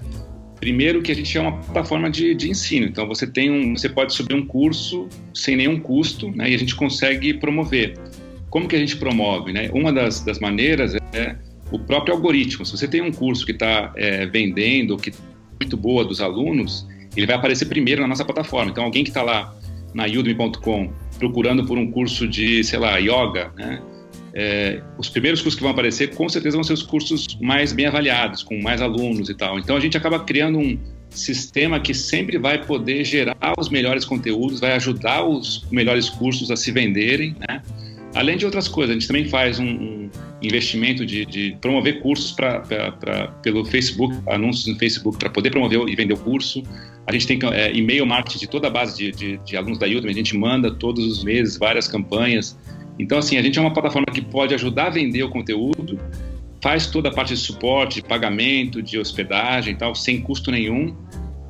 Primeiro 0.56 1.02
que 1.02 1.10
a 1.10 1.14
gente 1.14 1.36
é 1.36 1.40
uma 1.40 1.58
plataforma 1.58 2.08
de, 2.08 2.36
de 2.36 2.48
ensino, 2.48 2.86
então 2.86 3.04
você 3.08 3.26
tem 3.26 3.50
um, 3.50 3.76
você 3.76 3.88
pode 3.88 4.12
subir 4.12 4.34
um 4.34 4.46
curso 4.46 5.08
sem 5.34 5.56
nenhum 5.56 5.80
custo, 5.80 6.30
né? 6.30 6.50
E 6.50 6.54
a 6.54 6.58
gente 6.58 6.76
consegue 6.76 7.34
promover. 7.34 7.98
Como 8.52 8.68
que 8.68 8.76
a 8.76 8.78
gente 8.78 8.98
promove, 8.98 9.50
né? 9.50 9.70
Uma 9.72 9.90
das, 9.90 10.20
das 10.20 10.38
maneiras 10.38 10.94
é 11.14 11.36
o 11.70 11.78
próprio 11.78 12.14
algoritmo. 12.14 12.66
Se 12.66 12.76
você 12.76 12.86
tem 12.86 13.00
um 13.00 13.10
curso 13.10 13.46
que 13.46 13.52
está 13.52 13.90
é, 13.96 14.26
vendendo, 14.26 14.94
que 14.98 15.10
muito 15.58 15.74
boa 15.74 16.04
dos 16.04 16.20
alunos, 16.20 16.86
ele 17.16 17.26
vai 17.26 17.34
aparecer 17.34 17.64
primeiro 17.64 18.02
na 18.02 18.08
nossa 18.08 18.26
plataforma. 18.26 18.70
Então, 18.70 18.84
alguém 18.84 19.04
que 19.04 19.08
está 19.08 19.22
lá 19.22 19.56
na 19.94 20.04
udemy.com 20.04 20.92
procurando 21.18 21.64
por 21.64 21.78
um 21.78 21.90
curso 21.90 22.28
de, 22.28 22.62
sei 22.62 22.78
lá, 22.78 22.98
yoga, 22.98 23.50
né? 23.56 23.80
É, 24.34 24.82
os 24.98 25.08
primeiros 25.08 25.40
cursos 25.40 25.56
que 25.56 25.62
vão 25.62 25.72
aparecer, 25.72 26.14
com 26.14 26.28
certeza, 26.28 26.54
vão 26.54 26.64
ser 26.64 26.74
os 26.74 26.82
cursos 26.82 27.38
mais 27.40 27.72
bem 27.72 27.86
avaliados, 27.86 28.42
com 28.42 28.60
mais 28.60 28.82
alunos 28.82 29.30
e 29.30 29.34
tal. 29.34 29.58
Então, 29.58 29.78
a 29.78 29.80
gente 29.80 29.96
acaba 29.96 30.20
criando 30.20 30.58
um 30.58 30.78
sistema 31.08 31.80
que 31.80 31.94
sempre 31.94 32.36
vai 32.36 32.62
poder 32.62 33.02
gerar 33.02 33.54
os 33.58 33.70
melhores 33.70 34.04
conteúdos, 34.04 34.60
vai 34.60 34.72
ajudar 34.72 35.24
os 35.24 35.66
melhores 35.70 36.10
cursos 36.10 36.50
a 36.50 36.56
se 36.56 36.70
venderem, 36.70 37.34
né? 37.48 37.62
Além 38.14 38.36
de 38.36 38.44
outras 38.44 38.68
coisas, 38.68 38.90
a 38.90 38.98
gente 38.98 39.06
também 39.06 39.26
faz 39.26 39.58
um, 39.58 39.66
um 39.66 40.10
investimento 40.42 41.06
de, 41.06 41.24
de, 41.24 41.56
promover 41.60 42.00
cursos 42.00 42.32
pra, 42.32 42.60
pra, 42.60 42.92
pra, 42.92 43.28
pelo 43.42 43.64
Facebook, 43.64 44.14
anúncios 44.28 44.66
no 44.66 44.78
Facebook 44.78 45.18
para 45.18 45.30
poder 45.30 45.50
promover 45.50 45.80
e 45.88 45.96
vender 45.96 46.14
o 46.14 46.18
curso. 46.18 46.62
A 47.06 47.12
gente 47.12 47.26
tem 47.26 47.38
é, 47.52 47.72
e-mail 47.74 48.04
marketing 48.04 48.38
de 48.38 48.46
toda 48.48 48.68
a 48.68 48.70
base 48.70 48.96
de, 48.96 49.12
de, 49.12 49.38
de, 49.38 49.56
alunos 49.56 49.78
da 49.78 49.86
Udemy, 49.86 50.10
a 50.10 50.14
gente 50.14 50.36
manda 50.36 50.70
todos 50.70 51.04
os 51.06 51.24
meses 51.24 51.56
várias 51.56 51.88
campanhas. 51.88 52.58
Então, 52.98 53.18
assim, 53.18 53.38
a 53.38 53.42
gente 53.42 53.58
é 53.58 53.62
uma 53.62 53.72
plataforma 53.72 54.06
que 54.12 54.20
pode 54.20 54.54
ajudar 54.54 54.88
a 54.88 54.90
vender 54.90 55.22
o 55.22 55.30
conteúdo, 55.30 55.98
faz 56.60 56.86
toda 56.86 57.08
a 57.08 57.12
parte 57.12 57.32
de 57.34 57.40
suporte, 57.40 58.02
de 58.02 58.02
pagamento, 58.06 58.82
de 58.82 58.98
hospedagem 58.98 59.72
e 59.72 59.76
tal, 59.76 59.94
sem 59.94 60.20
custo 60.20 60.50
nenhum. 60.50 60.94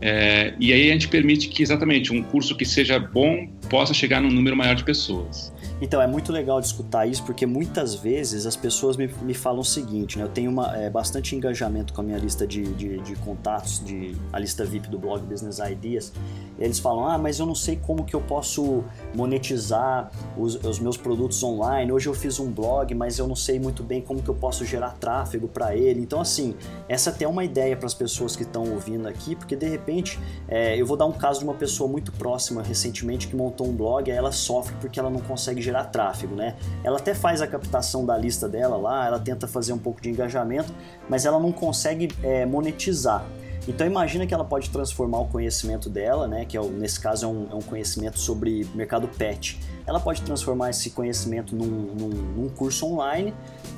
É, 0.00 0.54
e 0.58 0.72
aí 0.72 0.90
a 0.90 0.92
gente 0.92 1.08
permite 1.08 1.48
que 1.48 1.62
exatamente 1.62 2.12
um 2.12 2.22
curso 2.22 2.56
que 2.56 2.64
seja 2.64 2.98
bom 2.98 3.46
possa 3.68 3.92
chegar 3.92 4.20
num 4.20 4.30
número 4.30 4.56
maior 4.56 4.74
de 4.74 4.84
pessoas. 4.84 5.52
Então, 5.82 6.00
é 6.00 6.06
muito 6.06 6.30
legal 6.30 6.60
de 6.60 6.68
escutar 6.68 7.06
isso, 7.06 7.24
porque 7.24 7.44
muitas 7.44 7.92
vezes 7.92 8.46
as 8.46 8.54
pessoas 8.54 8.96
me, 8.96 9.08
me 9.20 9.34
falam 9.34 9.62
o 9.62 9.64
seguinte, 9.64 10.16
né? 10.16 10.22
Eu 10.22 10.28
tenho 10.28 10.48
uma, 10.48 10.76
é, 10.76 10.88
bastante 10.88 11.34
engajamento 11.34 11.92
com 11.92 12.02
a 12.02 12.04
minha 12.04 12.18
lista 12.18 12.46
de, 12.46 12.62
de, 12.74 13.00
de, 13.00 13.16
contatos, 13.16 13.84
de, 13.84 14.16
a 14.32 14.38
lista 14.38 14.64
VIP 14.64 14.88
do 14.88 14.96
blog 14.96 15.20
Business 15.22 15.58
Ideas. 15.58 16.12
Eles 16.56 16.78
falam, 16.78 17.08
ah, 17.08 17.18
mas 17.18 17.40
eu 17.40 17.46
não 17.46 17.54
sei 17.56 17.74
como 17.74 18.04
que 18.04 18.14
eu 18.14 18.20
posso 18.20 18.84
monetizar 19.12 20.12
os, 20.38 20.54
os 20.54 20.78
meus 20.78 20.96
produtos 20.96 21.42
online. 21.42 21.90
Hoje 21.90 22.08
eu 22.08 22.14
fiz 22.14 22.38
um 22.38 22.48
blog, 22.48 22.94
mas 22.94 23.18
eu 23.18 23.26
não 23.26 23.34
sei 23.34 23.58
muito 23.58 23.82
bem 23.82 24.00
como 24.00 24.22
que 24.22 24.28
eu 24.28 24.36
posso 24.36 24.64
gerar 24.64 24.90
tráfego 25.00 25.48
para 25.48 25.74
ele. 25.74 26.00
Então, 26.00 26.20
assim, 26.20 26.54
essa 26.88 27.10
até 27.10 27.24
é 27.24 27.28
uma 27.28 27.42
ideia 27.42 27.76
para 27.76 27.86
as 27.86 27.94
pessoas 27.94 28.36
que 28.36 28.44
estão 28.44 28.62
ouvindo 28.70 29.08
aqui, 29.08 29.34
porque 29.34 29.56
de 29.56 29.66
repente, 29.66 30.16
é, 30.46 30.80
eu 30.80 30.86
vou 30.86 30.96
dar 30.96 31.06
um 31.06 31.12
caso 31.12 31.40
de 31.40 31.44
uma 31.44 31.54
pessoa 31.54 31.90
muito 31.90 32.12
próxima 32.12 32.62
recentemente 32.62 33.26
que 33.26 33.34
montou 33.34 33.66
um 33.66 33.72
blog, 33.72 34.08
aí 34.08 34.16
ela 34.16 34.30
sofre 34.30 34.76
porque 34.80 35.00
ela 35.00 35.10
não 35.10 35.20
consegue 35.20 35.60
gerar 35.60 35.71
gerar 35.72 35.84
tráfego, 35.84 36.34
né? 36.34 36.54
Ela 36.84 36.98
até 36.98 37.14
faz 37.14 37.40
a 37.40 37.46
captação 37.46 38.04
da 38.04 38.16
lista 38.16 38.48
dela 38.48 38.76
lá, 38.76 39.06
ela 39.06 39.18
tenta 39.18 39.48
fazer 39.48 39.72
um 39.72 39.78
pouco 39.78 40.00
de 40.00 40.10
engajamento, 40.10 40.72
mas 41.08 41.24
ela 41.24 41.40
não 41.40 41.50
consegue 41.50 42.10
é, 42.22 42.44
monetizar. 42.44 43.24
Então 43.66 43.86
imagina 43.86 44.26
que 44.26 44.34
ela 44.34 44.44
pode 44.44 44.70
transformar 44.70 45.20
o 45.20 45.26
conhecimento 45.26 45.88
dela, 45.88 46.26
né, 46.26 46.44
que 46.44 46.56
é, 46.56 46.62
nesse 46.62 47.00
caso 47.00 47.26
é 47.26 47.28
um, 47.28 47.46
é 47.50 47.54
um, 47.54 47.60
conhecimento 47.60 48.18
sobre 48.18 48.66
mercado 48.74 49.06
pet. 49.06 49.58
Ela 49.86 50.00
pode 50.00 50.22
transformar 50.22 50.70
esse 50.70 50.90
conhecimento 50.90 51.54
num, 51.54 51.66
num, 51.66 52.08
num 52.08 52.48
curso 52.48 52.86
online, 52.86 53.32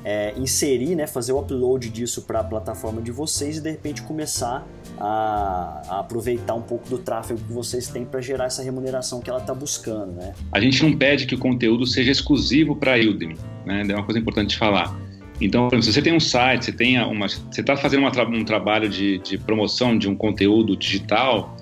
é, 0.05 0.35
inserir, 0.37 0.95
né, 0.95 1.07
fazer 1.07 1.33
o 1.33 1.39
upload 1.39 1.89
disso 1.91 2.23
para 2.23 2.41
a 2.41 2.45
plataforma 2.45 3.03
de 3.03 3.11
vocês 3.11 3.59
e 3.59 3.61
de 3.61 3.71
repente 3.71 4.03
começar 4.03 4.67
a, 4.99 5.83
a, 5.89 6.01
aproveitar 6.01 6.55
um 6.55 6.63
pouco 6.63 6.89
do 6.89 6.99
tráfego 6.99 7.41
que 7.41 7.53
vocês 7.53 7.89
têm 7.89 8.05
para 8.05 8.21
gerar 8.21 8.47
essa 8.47 8.63
remuneração 8.63 9.21
que 9.21 9.29
ela 9.29 9.41
está 9.41 9.55
buscando, 9.55 10.13
né? 10.13 10.35
A 10.53 10.61
gente 10.61 10.83
não 10.83 10.97
pede 10.97 11.27
que 11.27 11.35
o 11.35 11.39
conteúdo 11.39 11.87
seja 11.87 12.11
exclusivo 12.11 12.77
para 12.77 12.95
a 12.95 12.99
Udemy, 12.99 13.37
né? 13.65 13.85
É 13.89 13.95
uma 13.95 14.05
coisa 14.05 14.19
importante 14.19 14.57
falar. 14.57 15.04
Então, 15.45 15.69
se 15.83 15.93
você 15.93 16.01
tem 16.01 16.15
um 16.15 16.21
site, 16.21 16.73
você 16.73 16.99
uma, 17.01 17.29
você 17.29 17.61
está 17.61 17.77
fazendo 17.77 18.01
uma, 18.01 18.29
um 18.29 18.45
trabalho 18.45 18.89
de, 18.89 19.19
de, 19.19 19.37
promoção 19.37 19.97
de 19.97 20.09
um 20.09 20.15
conteúdo 20.15 20.77
digital, 20.77 21.57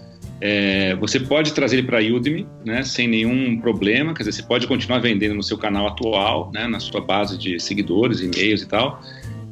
É, 0.45 0.97
você 0.97 1.21
pode 1.21 1.53
trazer 1.53 1.79
ele 1.79 1.87
para 1.87 2.01
a 2.01 2.03
Udemy, 2.03 2.45
né, 2.65 2.83
sem 2.83 3.07
nenhum 3.07 3.61
problema, 3.61 4.12
quer 4.12 4.25
dizer, 4.25 4.33
você 4.33 4.43
pode 4.43 4.67
continuar 4.67 4.99
vendendo 4.99 5.37
no 5.37 5.43
seu 5.43 5.57
canal 5.57 5.87
atual, 5.87 6.51
né, 6.53 6.67
na 6.67 6.81
sua 6.81 7.01
base 7.01 7.39
de 7.39 7.61
seguidores, 7.61 8.21
e-mails 8.21 8.61
e 8.61 8.67
tal. 8.67 9.01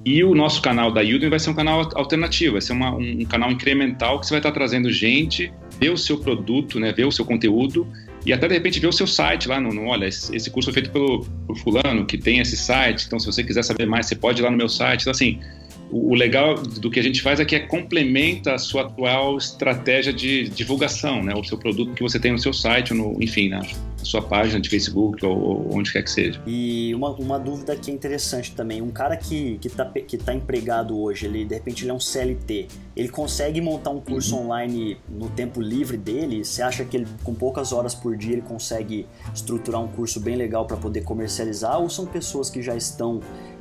E 0.04 0.24
o 0.24 0.34
nosso 0.34 0.60
canal 0.60 0.90
da 0.90 1.00
Udemy 1.00 1.28
vai 1.28 1.38
ser 1.38 1.50
um 1.50 1.54
canal 1.54 1.88
alternativo, 1.94 2.54
vai 2.54 2.60
ser 2.60 2.72
uma, 2.72 2.90
um, 2.92 3.24
canal 3.24 3.52
incremental 3.52 4.18
que 4.18 4.26
você 4.26 4.32
vai 4.32 4.40
estar 4.40 4.50
trazendo 4.50 4.90
gente, 4.90 5.52
ver 5.78 5.90
o 5.90 5.96
seu 5.96 6.18
produto, 6.18 6.80
né, 6.80 6.92
ver 6.92 7.06
o 7.06 7.12
seu 7.12 7.24
conteúdo 7.24 7.86
e 8.24 8.32
até 8.32 8.46
de 8.46 8.54
repente 8.54 8.78
ver 8.78 8.86
o 8.86 8.92
seu 8.92 9.06
site 9.06 9.48
lá 9.48 9.60
no, 9.60 9.72
no 9.72 9.86
olha, 9.86 10.06
esse, 10.06 10.50
curso 10.50 10.72
foi 10.72 10.82
feito 10.82 10.90
pelo, 10.90 11.24
pelo 11.46 11.58
fulano 11.58 12.04
que 12.04 12.18
tem 12.18 12.40
esse 12.40 12.56
site, 12.56 13.06
então 13.06 13.18
se 13.18 13.26
você 13.26 13.42
quiser 13.42 13.62
saber 13.62 13.86
mais, 13.86 14.06
você 14.06 14.14
pode 14.14 14.40
ir 14.40 14.44
lá 14.44 14.50
no 14.50 14.56
meu 14.56 14.68
site. 14.68 15.02
Então 15.02 15.10
assim, 15.10 15.40
o, 15.90 16.14
legal 16.14 16.54
do 16.54 16.90
que 16.90 17.00
a 17.00 17.02
gente 17.02 17.22
faz 17.22 17.40
é 17.40 17.44
que 17.44 17.56
é 17.56 17.60
complementa 17.60 18.54
a 18.54 18.58
sua 18.58 18.82
atual 18.82 19.36
estratégia 19.36 20.12
de 20.12 20.48
divulgação, 20.48 21.22
né? 21.22 21.34
O 21.34 21.44
seu 21.44 21.58
produto 21.58 21.92
que 21.94 22.02
você 22.02 22.18
tem 22.18 22.32
no 22.32 22.38
seu 22.38 22.52
site, 22.52 22.94
no, 22.94 23.16
enfim, 23.22 23.48
na, 23.48 23.62
sua 24.02 24.22
página 24.22 24.60
de 24.60 24.68
Facebook 24.68 25.24
ou, 25.24 25.38
ou, 25.38 25.76
onde 25.76 25.92
quer 25.92 26.02
que 26.02 26.10
seja. 26.10 26.40
E 26.46 26.94
uma, 26.94 27.10
uma 27.10 27.38
dúvida 27.38 27.76
que 27.76 27.90
é 27.90 27.94
interessante 27.94 28.52
também, 28.52 28.82
um 28.82 28.90
cara 28.90 29.16
que, 29.16 29.58
que, 29.58 29.68
tá, 29.68 29.84
que 29.84 30.16
tá 30.16 30.34
empregado 30.34 30.98
hoje, 30.98 31.26
ele 31.26 31.44
de 31.44 31.54
repente 31.54 31.84
ele 31.84 31.90
é 31.90 31.94
um 31.94 32.00
CLT, 32.00 32.68
ele 32.96 33.08
consegue 33.08 33.60
montar 33.60 33.90
um 33.90 34.00
curso 34.00 34.36
uhum. 34.36 34.46
online 34.46 34.96
no 35.08 35.28
tempo 35.30 35.60
livre 35.60 35.96
dele? 35.96 36.44
Você 36.44 36.62
acha 36.62 36.84
que 36.84 36.96
ele 36.96 37.06
com 37.22 37.34
poucas 37.34 37.72
horas 37.72 37.94
por 37.94 38.16
dia 38.16 38.32
ele 38.32 38.42
consegue 38.42 39.06
estruturar 39.34 39.80
um 39.80 39.88
curso 39.88 40.20
bem 40.20 40.36
legal 40.36 40.66
para 40.66 40.76
poder 40.76 41.02
comercializar 41.02 41.80
ou 41.80 41.88
são 41.88 42.06
pessoas 42.06 42.50
que 42.50 42.62
já 42.62 42.76
estão 42.76 43.20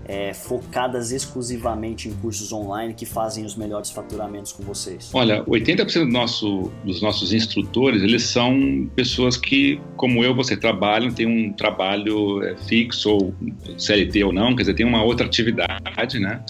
é, 0.10 0.34
focadas 0.34 1.12
exclusivamente 1.12 2.10
em 2.10 2.14
cursos 2.14 2.52
online 2.52 2.96
que 2.96 3.06
fazem 3.06 3.46
os 3.46 3.56
melhores 3.56 3.92
faturamentos 3.92 4.52
com 4.52 4.64
vocês? 4.64 5.12
Olha, 5.14 5.44
80% 5.46 6.00
do 6.00 6.12
nosso, 6.12 6.72
dos 6.84 7.00
nossos 7.00 7.32
instrutores, 7.32 8.02
eles 8.02 8.24
são 8.24 8.90
pessoas 8.96 9.38
que, 9.38 9.80
como 9.96 10.24
eu, 10.24 10.34
você 10.34 10.58
trabalham, 10.58 11.12
tem 11.12 11.28
um 11.28 11.54
trabalho 11.54 12.44
é, 12.44 12.58
fixo 12.58 13.12
ou 13.12 13.36
CLT 13.78 14.24
ou 14.24 14.34
não, 14.34 14.56
quer 14.56 14.64
dizer, 14.64 14.74
tem 14.74 14.86
uma 14.86 15.04
outra 15.04 15.28
atividade, 15.28 16.20
né? 16.20 16.44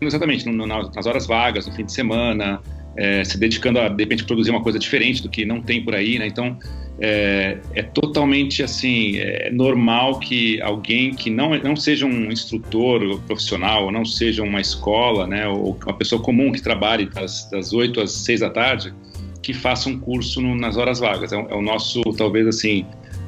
Exatamente, 0.00 0.50
nas 0.50 1.06
horas 1.06 1.26
vagas, 1.26 1.66
no 1.66 1.74
fim 1.74 1.84
de 1.84 1.92
semana, 1.92 2.62
é, 2.96 3.22
se 3.24 3.38
dedicando 3.38 3.78
a, 3.78 3.88
de 3.90 4.02
repente, 4.02 4.24
produzir 4.24 4.50
uma 4.50 4.62
coisa 4.62 4.78
diferente 4.78 5.22
do 5.22 5.28
que 5.28 5.44
não 5.44 5.60
tem 5.60 5.84
por 5.84 5.94
aí, 5.94 6.18
né? 6.18 6.26
Então, 6.26 6.58
é, 7.04 7.58
é, 7.74 7.82
totalmente 7.82 8.62
assim 8.62 9.16
é 9.16 9.50
normal 9.50 10.20
que 10.20 10.62
alguém 10.62 11.12
que 11.12 11.30
não 11.30 11.58
não 11.58 11.74
seja 11.74 12.06
um 12.06 12.30
instrutor 12.30 13.20
profissional, 13.22 13.90
não 13.90 14.04
seja 14.04 14.44
uma 14.44 14.60
escola, 14.60 15.26
né, 15.26 15.48
ou 15.48 15.76
uma 15.84 15.94
pessoa 15.94 16.22
comum 16.22 16.52
que 16.52 16.62
trabalhe 16.62 17.06
das, 17.06 17.50
das 17.50 17.72
8 17.72 18.00
às 18.02 18.12
6 18.12 18.40
da 18.40 18.50
tarde, 18.50 18.94
que 19.42 19.52
faça 19.52 19.88
um 19.88 19.98
curso 19.98 20.40
no, 20.40 20.54
nas 20.54 20.76
horas 20.76 21.00
vagas. 21.00 21.32
É, 21.32 21.36
é, 21.36 21.54
o 21.56 21.60
nosso, 21.60 22.02
talvez 22.16 22.46
assim, 22.46 22.86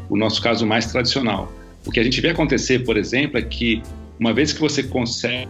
o 0.08 0.16
nosso 0.16 0.40
caso 0.40 0.64
mais 0.64 0.86
tradicional. 0.86 1.52
O 1.84 1.90
que 1.90 1.98
a 1.98 2.04
gente 2.04 2.20
vê 2.20 2.30
acontecer, 2.30 2.84
por 2.84 2.96
exemplo, 2.96 3.38
é 3.38 3.42
que 3.42 3.82
uma 4.20 4.32
vez 4.32 4.52
que 4.52 4.60
você 4.60 4.84
consegue 4.84 5.48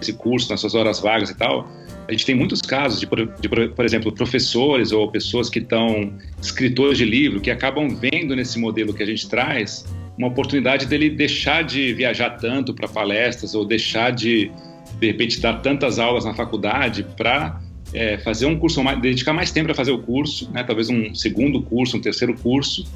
esse 0.00 0.14
curso 0.14 0.50
nas 0.50 0.60
suas 0.60 0.74
horas 0.74 0.98
vagas 0.98 1.28
e 1.28 1.36
tal, 1.36 1.68
a 2.08 2.12
gente 2.12 2.24
tem 2.24 2.34
muitos 2.34 2.62
casos 2.62 3.00
de, 3.00 3.06
de, 3.06 3.68
por 3.68 3.84
exemplo, 3.84 4.12
professores 4.12 4.92
ou 4.92 5.10
pessoas 5.10 5.50
que 5.50 5.58
estão 5.58 6.12
escritores 6.40 6.98
de 6.98 7.04
livro 7.04 7.40
que 7.40 7.50
acabam 7.50 7.88
vendo 7.88 8.34
nesse 8.36 8.58
modelo 8.58 8.94
que 8.94 9.02
a 9.02 9.06
gente 9.06 9.28
traz 9.28 9.84
uma 10.16 10.28
oportunidade 10.28 10.86
dele 10.86 11.10
deixar 11.10 11.62
de 11.62 11.92
viajar 11.92 12.30
tanto 12.30 12.72
para 12.72 12.88
palestras 12.88 13.54
ou 13.54 13.64
deixar 13.64 14.10
de 14.10 14.50
de 14.98 15.06
repente 15.08 15.40
dar 15.40 15.54
tantas 15.60 15.98
aulas 15.98 16.24
na 16.24 16.32
faculdade 16.32 17.04
para 17.16 17.60
é, 17.92 18.16
fazer 18.18 18.46
um 18.46 18.58
curso 18.58 18.82
mais, 18.82 19.00
dedicar 19.00 19.32
mais 19.32 19.50
tempo 19.50 19.66
para 19.66 19.74
fazer 19.74 19.90
o 19.90 19.98
curso, 19.98 20.50
né? 20.52 20.64
Talvez 20.64 20.88
um 20.88 21.14
segundo 21.14 21.60
curso, 21.60 21.96
um 21.96 22.00
terceiro 22.00 22.34
curso 22.34 22.86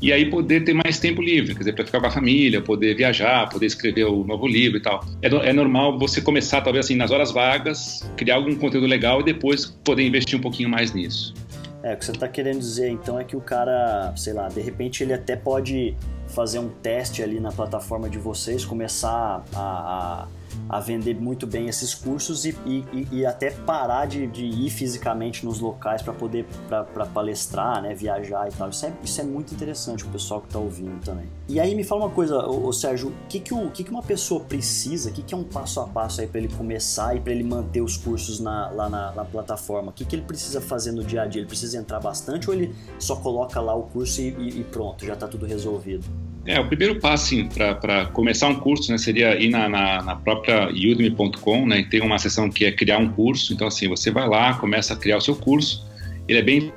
e 0.00 0.12
aí 0.12 0.30
poder 0.30 0.64
ter 0.64 0.72
mais 0.72 0.98
tempo 0.98 1.20
livre, 1.20 1.52
quer 1.52 1.60
dizer, 1.60 1.72
para 1.74 1.84
ficar 1.84 2.00
com 2.00 2.06
a 2.06 2.10
família, 2.10 2.60
poder 2.62 2.94
viajar, 2.96 3.48
poder 3.48 3.66
escrever 3.66 4.04
o 4.04 4.24
novo 4.24 4.46
livro 4.46 4.78
e 4.78 4.80
tal. 4.80 5.04
É, 5.20 5.28
é 5.28 5.52
normal 5.52 5.98
você 5.98 6.20
começar, 6.20 6.60
talvez 6.62 6.86
assim, 6.86 6.96
nas 6.96 7.10
horas 7.10 7.30
vagas, 7.30 8.08
criar 8.16 8.36
algum 8.36 8.54
conteúdo 8.56 8.86
legal 8.86 9.20
e 9.20 9.24
depois 9.24 9.66
poder 9.66 10.06
investir 10.06 10.38
um 10.38 10.42
pouquinho 10.42 10.68
mais 10.68 10.92
nisso. 10.94 11.34
É, 11.82 11.94
o 11.94 11.96
que 11.96 12.04
você 12.04 12.12
está 12.12 12.28
querendo 12.28 12.58
dizer 12.58 12.90
então 12.90 13.18
é 13.18 13.24
que 13.24 13.36
o 13.36 13.40
cara, 13.40 14.12
sei 14.16 14.32
lá, 14.32 14.48
de 14.48 14.60
repente 14.60 15.02
ele 15.02 15.12
até 15.12 15.34
pode 15.34 15.94
fazer 16.28 16.58
um 16.58 16.68
teste 16.68 17.22
ali 17.22 17.40
na 17.40 17.50
plataforma 17.50 18.08
de 18.08 18.18
vocês, 18.18 18.64
começar 18.64 19.44
a, 19.54 19.58
a 19.58 20.26
a 20.68 20.80
vender 20.80 21.20
muito 21.20 21.46
bem 21.46 21.68
esses 21.68 21.94
cursos 21.94 22.44
e, 22.44 22.56
e, 22.64 23.08
e 23.12 23.26
até 23.26 23.50
parar 23.50 24.06
de, 24.06 24.26
de, 24.26 24.44
ir 24.44 24.70
fisicamente 24.70 25.44
nos 25.44 25.60
locais 25.60 26.02
para 26.02 26.12
poder 26.12 26.46
para 26.68 27.06
palestrar, 27.06 27.82
né, 27.82 27.94
viajar 27.94 28.48
e 28.48 28.52
tal. 28.52 28.68
Isso 28.68 28.86
é, 28.86 28.92
isso 29.02 29.20
é 29.20 29.24
muito 29.24 29.54
interessante 29.54 30.04
o 30.04 30.08
pessoal 30.08 30.40
que 30.40 30.46
está 30.46 30.58
ouvindo 30.58 31.00
também. 31.04 31.26
E 31.48 31.58
aí 31.58 31.74
me 31.74 31.84
fala 31.84 32.04
uma 32.04 32.10
coisa, 32.10 32.46
ô, 32.46 32.68
ô 32.68 32.72
Sérgio, 32.72 33.08
o 33.08 33.28
que, 33.28 33.40
que, 33.40 33.52
o, 33.52 33.70
que, 33.70 33.84
que 33.84 33.90
uma 33.90 34.02
pessoa 34.02 34.40
precisa, 34.40 35.10
o 35.10 35.12
que, 35.12 35.22
que 35.22 35.34
é 35.34 35.36
um 35.36 35.44
passo 35.44 35.80
a 35.80 35.86
passo 35.86 36.20
aí 36.20 36.26
para 36.26 36.38
ele 36.38 36.48
começar 36.48 37.16
e 37.16 37.20
para 37.20 37.32
ele 37.32 37.44
manter 37.44 37.80
os 37.80 37.96
cursos 37.96 38.40
na, 38.40 38.70
lá 38.70 38.88
na, 38.88 39.12
na 39.12 39.24
plataforma? 39.24 39.90
O 39.90 39.92
que, 39.92 40.04
que 40.04 40.14
ele 40.14 40.22
precisa 40.22 40.60
fazer 40.60 40.92
no 40.92 41.02
dia 41.02 41.22
a 41.22 41.26
dia? 41.26 41.40
Ele 41.40 41.48
precisa 41.48 41.78
entrar 41.78 42.00
bastante 42.00 42.48
ou 42.48 42.54
ele 42.54 42.74
só 42.98 43.16
coloca 43.16 43.60
lá 43.60 43.74
o 43.74 43.82
curso 43.84 44.20
e, 44.20 44.60
e 44.60 44.64
pronto, 44.64 45.04
já 45.04 45.14
está 45.14 45.26
tudo 45.26 45.46
resolvido? 45.46 46.04
É, 46.46 46.58
o 46.58 46.66
primeiro 46.66 46.98
passo 46.98 47.36
para 47.78 48.06
começar 48.06 48.48
um 48.48 48.54
curso 48.54 48.90
né, 48.90 48.96
seria 48.98 49.38
ir 49.38 49.50
na, 49.50 49.68
na, 49.68 50.02
na 50.02 50.16
própria 50.16 50.68
udemy.com 50.68 51.66
né, 51.66 51.80
e 51.80 51.84
tem 51.84 52.00
uma 52.00 52.18
seção 52.18 52.48
que 52.48 52.64
é 52.64 52.72
criar 52.72 52.98
um 52.98 53.10
curso. 53.10 53.52
Então, 53.52 53.66
assim, 53.66 53.88
você 53.88 54.10
vai 54.10 54.26
lá, 54.26 54.54
começa 54.54 54.94
a 54.94 54.96
criar 54.96 55.18
o 55.18 55.20
seu 55.20 55.36
curso. 55.36 55.86
Ele 56.26 56.38
é 56.38 56.42
bem 56.42 56.72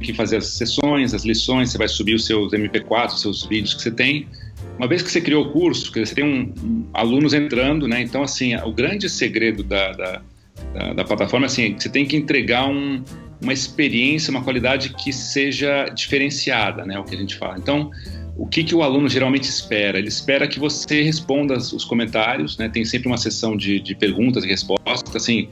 que 0.00 0.12
fazer 0.12 0.38
as 0.38 0.46
sessões, 0.48 1.14
as 1.14 1.24
lições, 1.24 1.70
você 1.70 1.78
vai 1.78 1.88
subir 1.88 2.14
os 2.14 2.26
seus 2.26 2.52
MP4, 2.52 3.08
os 3.08 3.20
seus 3.20 3.44
vídeos 3.44 3.74
que 3.74 3.82
você 3.82 3.90
tem. 3.90 4.26
Uma 4.78 4.86
vez 4.86 5.02
que 5.02 5.10
você 5.10 5.20
criou 5.20 5.46
o 5.46 5.52
curso, 5.52 5.90
você 5.92 6.14
tem 6.14 6.24
um, 6.24 6.52
um, 6.62 6.86
alunos 6.92 7.32
entrando, 7.32 7.88
né? 7.88 8.02
Então, 8.02 8.22
assim, 8.22 8.54
o 8.56 8.72
grande 8.72 9.08
segredo 9.08 9.62
da, 9.62 9.92
da, 9.92 10.22
da, 10.74 10.92
da 10.92 11.04
plataforma 11.04 11.46
é 11.46 11.48
assim, 11.48 11.74
você 11.78 11.88
tem 11.88 12.04
que 12.04 12.16
entregar 12.16 12.68
um, 12.68 13.02
uma 13.42 13.52
experiência, 13.52 14.30
uma 14.30 14.42
qualidade 14.42 14.90
que 14.90 15.12
seja 15.12 15.86
diferenciada, 15.86 16.84
né? 16.84 16.98
O 16.98 17.04
que 17.04 17.14
a 17.14 17.18
gente 17.18 17.36
fala. 17.36 17.56
Então, 17.58 17.90
o 18.38 18.46
que, 18.46 18.62
que 18.62 18.74
o 18.74 18.82
aluno 18.82 19.08
geralmente 19.08 19.44
espera? 19.44 19.98
Ele 19.98 20.08
espera 20.08 20.46
que 20.46 20.58
você 20.58 21.02
responda 21.02 21.54
os 21.56 21.84
comentários, 21.84 22.58
né? 22.58 22.68
tem 22.68 22.84
sempre 22.84 23.08
uma 23.08 23.16
sessão 23.16 23.56
de, 23.56 23.80
de 23.80 23.94
perguntas 23.94 24.44
e 24.44 24.46
respostas, 24.46 25.16
assim, 25.16 25.48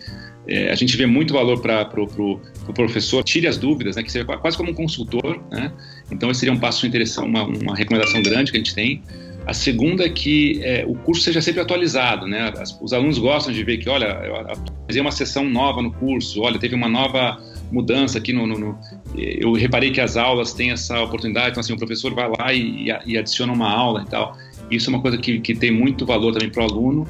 é, 0.46 0.70
a 0.70 0.74
gente 0.74 0.94
vê 0.96 1.06
muito 1.06 1.32
valor 1.32 1.60
para 1.60 1.86
pro, 1.86 2.06
pro, 2.06 2.40
pro, 2.64 2.74
professor, 2.74 3.24
tire 3.24 3.46
as 3.46 3.56
dúvidas, 3.56 3.96
né? 3.96 4.02
que 4.02 4.12
seja 4.12 4.24
quase 4.24 4.56
como 4.56 4.70
um 4.70 4.74
consultor, 4.74 5.42
né? 5.50 5.72
então 6.10 6.30
esse 6.30 6.40
seria 6.40 6.52
um 6.52 6.58
passo 6.58 6.86
interessante, 6.86 7.26
uma, 7.26 7.44
uma 7.44 7.74
recomendação 7.74 8.22
grande 8.22 8.50
que 8.50 8.58
a 8.58 8.60
gente 8.60 8.74
tem. 8.74 9.02
A 9.46 9.52
segunda 9.52 10.04
é 10.04 10.08
que 10.08 10.60
é, 10.62 10.84
o 10.86 10.94
curso 10.94 11.22
seja 11.22 11.40
sempre 11.42 11.60
atualizado, 11.60 12.26
né? 12.26 12.50
Os 12.80 12.94
alunos 12.94 13.18
gostam 13.18 13.52
de 13.52 13.62
ver 13.62 13.76
que, 13.76 13.90
olha, 13.90 14.06
eu 14.06 14.56
fiz 14.86 14.96
uma 14.96 15.10
sessão 15.10 15.44
nova 15.44 15.82
no 15.82 15.92
curso, 15.92 16.40
olha, 16.40 16.58
teve 16.58 16.74
uma 16.74 16.88
nova 16.88 17.38
mudança 17.74 18.18
aqui 18.18 18.32
no, 18.32 18.46
no, 18.46 18.58
no, 18.58 18.78
eu 19.16 19.52
reparei 19.52 19.90
que 19.90 20.00
as 20.00 20.16
aulas 20.16 20.52
têm 20.52 20.70
essa 20.70 21.02
oportunidade, 21.02 21.50
então 21.50 21.60
assim, 21.60 21.72
o 21.72 21.76
professor 21.76 22.14
vai 22.14 22.28
lá 22.28 22.52
e, 22.52 22.88
e 23.04 23.18
adiciona 23.18 23.52
uma 23.52 23.68
aula 23.68 24.04
e 24.06 24.10
tal. 24.10 24.38
Isso 24.70 24.88
é 24.88 24.94
uma 24.94 25.02
coisa 25.02 25.18
que, 25.18 25.40
que 25.40 25.54
tem 25.54 25.70
muito 25.70 26.06
valor 26.06 26.32
também 26.32 26.50
para 26.50 26.62
o 26.62 26.64
aluno. 26.64 27.06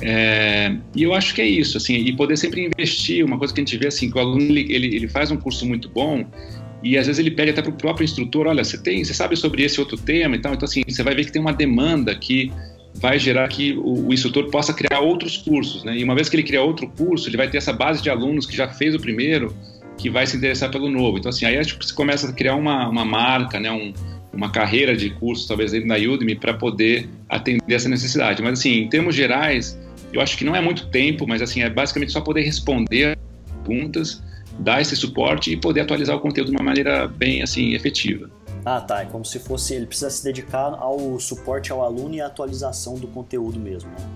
É, 0.00 0.76
e 0.94 1.02
eu 1.02 1.14
acho 1.14 1.34
que 1.34 1.40
é 1.40 1.46
isso, 1.46 1.76
assim, 1.78 1.94
e 1.94 2.14
poder 2.14 2.36
sempre 2.36 2.66
investir, 2.66 3.24
uma 3.24 3.38
coisa 3.38 3.54
que 3.54 3.60
a 3.60 3.64
gente 3.64 3.76
vê 3.78 3.86
assim, 3.86 4.10
que 4.10 4.18
o 4.18 4.20
aluno 4.20 4.42
ele, 4.42 4.94
ele, 4.94 5.08
faz 5.08 5.30
um 5.30 5.38
curso 5.38 5.64
muito 5.64 5.88
bom 5.88 6.26
e 6.82 6.98
às 6.98 7.06
vezes 7.06 7.18
ele 7.18 7.30
pede 7.30 7.52
até 7.52 7.62
para 7.62 7.70
o 7.70 7.74
próprio 7.74 8.04
instrutor, 8.04 8.46
olha, 8.46 8.62
você 8.62 8.76
tem, 8.76 9.02
você 9.02 9.14
sabe 9.14 9.36
sobre 9.36 9.62
esse 9.62 9.80
outro 9.80 9.96
tema 9.96 10.36
e 10.36 10.38
tal, 10.38 10.52
então 10.52 10.66
assim, 10.66 10.82
você 10.86 11.02
vai 11.02 11.14
ver 11.14 11.24
que 11.24 11.32
tem 11.32 11.40
uma 11.40 11.52
demanda 11.52 12.14
que 12.14 12.52
vai 12.94 13.18
gerar 13.18 13.48
que 13.48 13.72
o, 13.72 14.08
o, 14.08 14.12
instrutor 14.12 14.50
possa 14.50 14.72
criar 14.72 15.00
outros 15.00 15.36
cursos, 15.38 15.84
né? 15.84 15.96
E 15.96 16.04
uma 16.04 16.14
vez 16.14 16.28
que 16.28 16.36
ele 16.36 16.42
criar 16.42 16.62
outro 16.62 16.88
curso, 16.88 17.28
ele 17.28 17.36
vai 17.36 17.48
ter 17.48 17.58
essa 17.58 17.72
base 17.72 18.02
de 18.02 18.10
alunos 18.10 18.46
que 18.46 18.56
já 18.56 18.68
fez 18.68 18.94
o 18.94 18.98
primeiro 18.98 19.54
que 19.96 20.10
vai 20.10 20.26
se 20.26 20.36
interessar 20.36 20.70
pelo 20.70 20.88
novo. 20.88 21.18
Então, 21.18 21.30
assim, 21.30 21.46
aí 21.46 21.56
acho 21.56 21.78
que 21.78 21.86
você 21.86 21.94
começa 21.94 22.28
a 22.28 22.32
criar 22.32 22.54
uma, 22.54 22.88
uma 22.88 23.04
marca, 23.04 23.58
né, 23.58 23.70
um, 23.70 23.92
uma 24.32 24.50
carreira 24.50 24.96
de 24.96 25.10
cursos, 25.10 25.46
talvez 25.46 25.72
dentro 25.72 25.88
da 25.88 25.96
Udemy, 25.96 26.34
para 26.34 26.54
poder 26.54 27.08
atender 27.28 27.74
essa 27.74 27.88
necessidade. 27.88 28.42
Mas, 28.42 28.58
assim, 28.58 28.82
em 28.82 28.88
termos 28.88 29.14
gerais, 29.14 29.78
eu 30.12 30.20
acho 30.20 30.36
que 30.36 30.44
não 30.44 30.54
é 30.54 30.60
muito 30.60 30.88
tempo, 30.88 31.26
mas, 31.26 31.40
assim, 31.42 31.62
é 31.62 31.70
basicamente 31.70 32.12
só 32.12 32.20
poder 32.20 32.42
responder 32.42 33.16
perguntas, 33.64 34.22
dar 34.58 34.80
esse 34.80 34.96
suporte 34.96 35.52
e 35.52 35.56
poder 35.56 35.80
atualizar 35.80 36.16
o 36.16 36.20
conteúdo 36.20 36.50
de 36.50 36.56
uma 36.56 36.64
maneira 36.64 37.08
bem, 37.08 37.42
assim, 37.42 37.74
efetiva. 37.74 38.30
Ah, 38.64 38.80
tá. 38.80 39.02
É 39.02 39.04
como 39.04 39.24
se 39.24 39.38
fosse. 39.38 39.74
Ele 39.74 39.86
precisa 39.86 40.10
se 40.10 40.24
dedicar 40.24 40.74
ao 40.74 41.20
suporte 41.20 41.70
ao 41.70 41.82
aluno 41.82 42.14
e 42.14 42.20
à 42.20 42.26
atualização 42.26 42.94
do 42.94 43.06
conteúdo 43.06 43.58
mesmo, 43.58 43.90
né? 43.90 44.06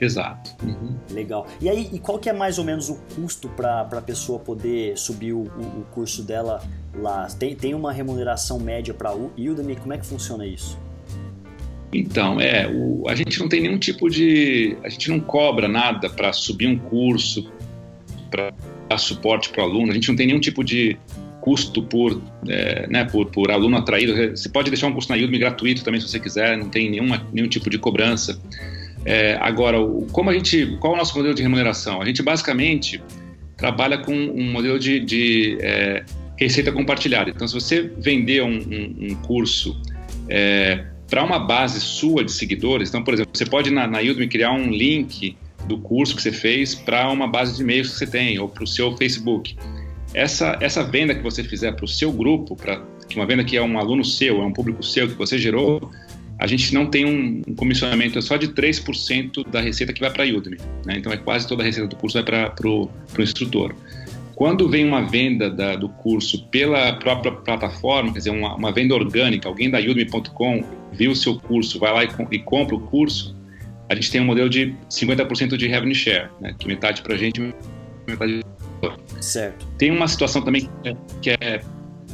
Exato. 0.00 0.54
Uhum. 0.64 0.96
Legal. 1.10 1.46
E 1.60 1.68
aí, 1.68 1.88
e 1.92 1.98
qual 1.98 2.18
que 2.18 2.28
é 2.28 2.32
mais 2.32 2.58
ou 2.58 2.64
menos 2.64 2.88
o 2.88 2.96
custo 3.14 3.48
para 3.48 3.80
a 3.80 4.02
pessoa 4.02 4.38
poder 4.38 4.96
subir 4.96 5.32
o, 5.32 5.42
o, 5.42 5.86
curso 5.90 6.22
dela 6.22 6.62
lá? 6.94 7.26
Tem, 7.26 7.54
tem 7.54 7.74
uma 7.74 7.92
remuneração 7.92 8.58
média 8.58 8.94
para 8.94 9.14
o 9.14 9.32
Udemy? 9.36 9.76
Como 9.76 9.92
é 9.92 9.98
que 9.98 10.06
funciona 10.06 10.46
isso? 10.46 10.78
Então, 11.92 12.40
é, 12.40 12.68
o, 12.68 13.08
a 13.08 13.14
gente 13.14 13.40
não 13.40 13.48
tem 13.48 13.60
nenhum 13.60 13.78
tipo 13.78 14.08
de. 14.08 14.76
A 14.84 14.88
gente 14.88 15.08
não 15.10 15.18
cobra 15.18 15.66
nada 15.66 16.08
para 16.08 16.32
subir 16.32 16.66
um 16.66 16.78
curso, 16.78 17.50
para 18.30 18.52
dar 18.88 18.98
suporte 18.98 19.48
para 19.50 19.62
o 19.62 19.64
aluno, 19.64 19.90
a 19.90 19.94
gente 19.94 20.08
não 20.08 20.16
tem 20.16 20.26
nenhum 20.26 20.40
tipo 20.40 20.62
de, 20.62 20.98
custo 21.48 21.82
por, 21.82 22.20
é, 22.46 22.86
né, 22.88 23.04
por, 23.04 23.26
por 23.30 23.50
aluno 23.50 23.76
atraído. 23.76 24.36
Você 24.36 24.50
pode 24.50 24.70
deixar 24.70 24.86
um 24.86 24.92
curso 24.92 25.08
na 25.08 25.16
Udemy 25.16 25.38
gratuito 25.38 25.82
também, 25.82 25.98
se 25.98 26.06
você 26.06 26.20
quiser, 26.20 26.58
não 26.58 26.68
tem 26.68 26.90
nenhuma, 26.90 27.26
nenhum 27.32 27.48
tipo 27.48 27.70
de 27.70 27.78
cobrança. 27.78 28.38
É, 29.08 29.38
agora, 29.40 29.78
como 30.12 30.28
a 30.28 30.34
gente, 30.34 30.76
qual 30.80 30.92
é 30.92 30.96
o 30.96 30.98
nosso 30.98 31.16
modelo 31.16 31.34
de 31.34 31.40
remuneração? 31.40 32.02
A 32.02 32.04
gente 32.04 32.22
basicamente 32.22 33.02
trabalha 33.56 33.96
com 33.96 34.12
um 34.12 34.52
modelo 34.52 34.78
de, 34.78 35.00
de 35.00 35.56
é, 35.62 36.04
receita 36.36 36.70
compartilhada. 36.70 37.30
Então, 37.30 37.48
se 37.48 37.54
você 37.54 37.90
vender 37.96 38.42
um, 38.42 38.58
um, 38.58 39.06
um 39.10 39.14
curso 39.22 39.80
é, 40.28 40.84
para 41.08 41.24
uma 41.24 41.38
base 41.38 41.80
sua 41.80 42.22
de 42.22 42.30
seguidores, 42.30 42.90
então, 42.90 43.02
por 43.02 43.14
exemplo, 43.14 43.30
você 43.32 43.46
pode 43.46 43.70
na, 43.70 43.86
na 43.86 44.00
Udemy 44.00 44.28
criar 44.28 44.52
um 44.52 44.70
link 44.70 45.34
do 45.66 45.78
curso 45.78 46.14
que 46.14 46.20
você 46.20 46.30
fez 46.30 46.74
para 46.74 47.10
uma 47.10 47.26
base 47.26 47.56
de 47.56 47.62
e-mails 47.62 47.88
que 47.88 47.96
você 47.96 48.06
tem 48.06 48.38
ou 48.38 48.46
para 48.46 48.62
o 48.62 48.66
seu 48.66 48.94
Facebook. 48.94 49.56
Essa, 50.12 50.58
essa 50.60 50.84
venda 50.84 51.14
que 51.14 51.22
você 51.22 51.42
fizer 51.42 51.72
para 51.72 51.86
o 51.86 51.88
seu 51.88 52.12
grupo, 52.12 52.54
para 52.54 52.84
uma 53.16 53.24
venda 53.24 53.42
que 53.42 53.56
é 53.56 53.62
um 53.62 53.78
aluno 53.78 54.04
seu, 54.04 54.42
é 54.42 54.44
um 54.44 54.52
público 54.52 54.82
seu 54.82 55.08
que 55.08 55.14
você 55.14 55.38
gerou, 55.38 55.90
a 56.38 56.46
gente 56.46 56.72
não 56.72 56.86
tem 56.86 57.04
um, 57.04 57.42
um 57.46 57.54
comissionamento 57.54 58.18
é 58.18 58.22
só 58.22 58.36
de 58.36 58.48
3% 58.48 59.48
da 59.48 59.60
receita 59.60 59.92
que 59.92 60.00
vai 60.00 60.10
para 60.10 60.24
a 60.24 60.26
Udemy. 60.26 60.58
Né? 60.86 60.94
Então, 60.98 61.12
é 61.12 61.16
quase 61.16 61.48
toda 61.48 61.62
a 61.62 61.66
receita 61.66 61.88
do 61.88 61.96
curso 61.96 62.22
vai 62.22 62.50
para 62.50 62.70
o 62.70 62.88
instrutor. 63.18 63.74
Quando 64.36 64.68
vem 64.68 64.84
uma 64.84 65.02
venda 65.02 65.50
da, 65.50 65.74
do 65.74 65.88
curso 65.88 66.46
pela 66.46 66.92
própria 66.92 67.32
plataforma, 67.32 68.12
quer 68.12 68.18
dizer, 68.18 68.30
uma, 68.30 68.54
uma 68.54 68.70
venda 68.70 68.94
orgânica, 68.94 69.48
alguém 69.48 69.68
da 69.68 69.80
Udemy.com 69.80 70.62
viu 70.92 71.10
o 71.10 71.16
seu 71.16 71.40
curso, 71.40 71.80
vai 71.80 71.92
lá 71.92 72.04
e, 72.04 72.08
e, 72.30 72.38
compra 72.38 72.76
o 72.76 72.80
curso, 72.80 73.36
a 73.88 73.94
gente 73.96 74.12
tem 74.12 74.20
um 74.20 74.24
modelo 74.24 74.48
de 74.48 74.76
50% 74.88 75.56
de 75.56 75.66
revenue 75.66 75.94
share, 75.94 76.30
né? 76.40 76.54
que 76.56 76.68
metade 76.68 77.02
para 77.02 77.14
a 77.14 77.18
gente 77.18 77.52
metade 78.06 78.40
Certo. 79.20 79.66
Tem 79.76 79.90
uma 79.90 80.06
situação 80.06 80.42
também 80.42 80.68
que 81.20 81.30
é 81.30 81.60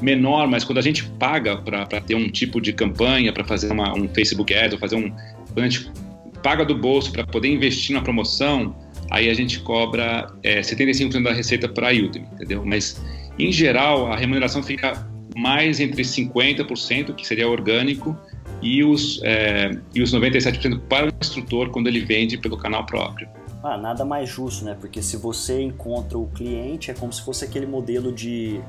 menor, 0.00 0.48
mas 0.48 0.64
quando 0.64 0.78
a 0.78 0.82
gente 0.82 1.04
paga 1.04 1.56
para 1.56 2.00
ter 2.00 2.14
um 2.14 2.28
tipo 2.28 2.60
de 2.60 2.72
campanha, 2.72 3.32
para 3.32 3.44
fazer 3.44 3.72
uma, 3.72 3.96
um 3.96 4.08
Facebook 4.08 4.52
Ads, 4.52 4.74
ou 4.74 4.78
fazer 4.78 4.96
um. 4.96 5.10
Quando 5.52 5.66
a 5.66 5.68
gente 5.68 5.90
paga 6.42 6.64
do 6.64 6.74
bolso 6.74 7.12
para 7.12 7.24
poder 7.24 7.48
investir 7.48 7.94
na 7.94 8.02
promoção, 8.02 8.76
aí 9.10 9.30
a 9.30 9.34
gente 9.34 9.60
cobra 9.60 10.26
é, 10.42 10.60
75% 10.60 11.22
da 11.22 11.32
receita 11.32 11.68
para 11.68 11.88
a 11.88 11.92
Udemy, 11.92 12.26
entendeu? 12.34 12.64
Mas, 12.64 13.02
em 13.38 13.50
geral, 13.50 14.12
a 14.12 14.16
remuneração 14.16 14.62
fica 14.62 15.08
mais 15.36 15.80
entre 15.80 16.02
50%, 16.02 17.14
que 17.14 17.26
seria 17.26 17.48
orgânico, 17.48 18.16
e 18.62 18.82
os, 18.82 19.20
é, 19.22 19.70
e 19.94 20.02
os 20.02 20.14
97% 20.14 20.80
para 20.88 21.06
o 21.06 21.12
instrutor 21.20 21.70
quando 21.70 21.86
ele 21.86 22.00
vende 22.00 22.38
pelo 22.38 22.56
canal 22.56 22.86
próprio. 22.86 23.28
Ah, 23.64 23.78
nada 23.78 24.04
mais 24.04 24.28
justo, 24.28 24.62
né? 24.62 24.76
Porque 24.78 25.00
se 25.00 25.16
você 25.16 25.62
encontra 25.62 26.18
o 26.18 26.26
cliente, 26.26 26.90
é 26.90 26.94
como 26.94 27.10
se 27.10 27.22
fosse 27.22 27.46
aquele 27.46 27.64
modelo 27.64 28.12
de, 28.12 28.60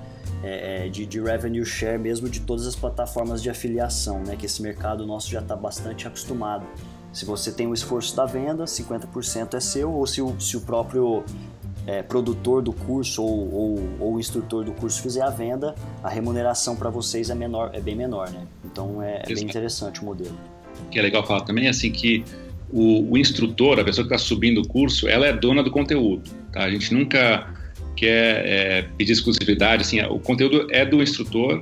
é, 0.42 0.86
é 0.86 0.90
de, 0.90 1.06
de, 1.06 1.20
revenue 1.20 1.66
share 1.66 2.00
mesmo 2.00 2.30
de 2.30 2.40
todas 2.40 2.66
as 2.66 2.78
plataformas 2.78 3.44
de 3.44 3.50
afiliação, 3.50 4.24
né? 4.24 4.38
Que 4.38 4.46
esse 4.46 4.62
mercado 4.62 5.06
nosso 5.06 5.30
já 5.30 5.42
está 5.42 5.54
bastante 5.54 6.08
acostumado. 6.08 6.66
Se 7.12 7.26
você 7.26 7.52
tem 7.52 7.68
o 7.68 7.74
esforço 7.74 8.16
da 8.16 8.26
venda, 8.26 8.64
50% 8.64 9.56
é 9.56 9.60
seu, 9.60 9.92
ou 9.92 10.08
se 10.08 10.22
o, 10.22 10.40
se 10.40 10.56
o 10.56 10.62
próprio 10.62 11.26
é, 11.86 12.02
produtor 12.02 12.62
do 12.62 12.72
curso 12.72 13.22
ou, 13.22 13.54
ou, 13.54 13.90
ou, 14.00 14.14
o 14.14 14.20
instrutor 14.20 14.64
do 14.64 14.72
curso 14.72 15.02
fizer 15.02 15.24
a 15.24 15.30
venda, 15.30 15.76
a 16.02 16.08
remuneração 16.08 16.74
para 16.74 16.90
vocês 16.90 17.30
é 17.30 17.36
menor, 17.36 17.72
é 17.74 17.82
bem 17.82 17.98
menor, 17.98 18.30
né? 18.30 18.48
Então 18.64 19.02
é, 19.02 19.24
é 19.28 19.34
bem 19.34 19.44
interessante 19.44 20.02
o 20.02 20.06
modelo. 20.06 20.38
O 20.86 20.90
que 20.90 20.98
é 20.98 21.02
legal 21.02 21.26
falar 21.28 21.42
também 21.42 21.66
é 21.66 21.70
assim 21.70 21.92
que 21.92 22.24
o, 22.72 23.12
o 23.12 23.18
instrutor, 23.18 23.80
a 23.80 23.84
pessoa 23.84 24.08
que 24.08 24.14
está 24.14 24.26
subindo 24.26 24.62
o 24.62 24.68
curso, 24.68 25.08
ela 25.08 25.26
é 25.26 25.34
dona 25.34 25.64
do 25.64 25.72
conteúdo. 25.72 26.30
Tá? 26.52 26.64
A 26.64 26.72
gente 26.72 26.94
nunca 26.94 27.54
quer 27.96 28.46
é, 28.46 28.82
pedir 28.98 29.14
exclusividade, 29.14 29.84
assim, 29.84 30.02
o 30.02 30.20
conteúdo 30.20 30.68
é 30.72 30.86
do 30.86 31.02
instrutor 31.02 31.62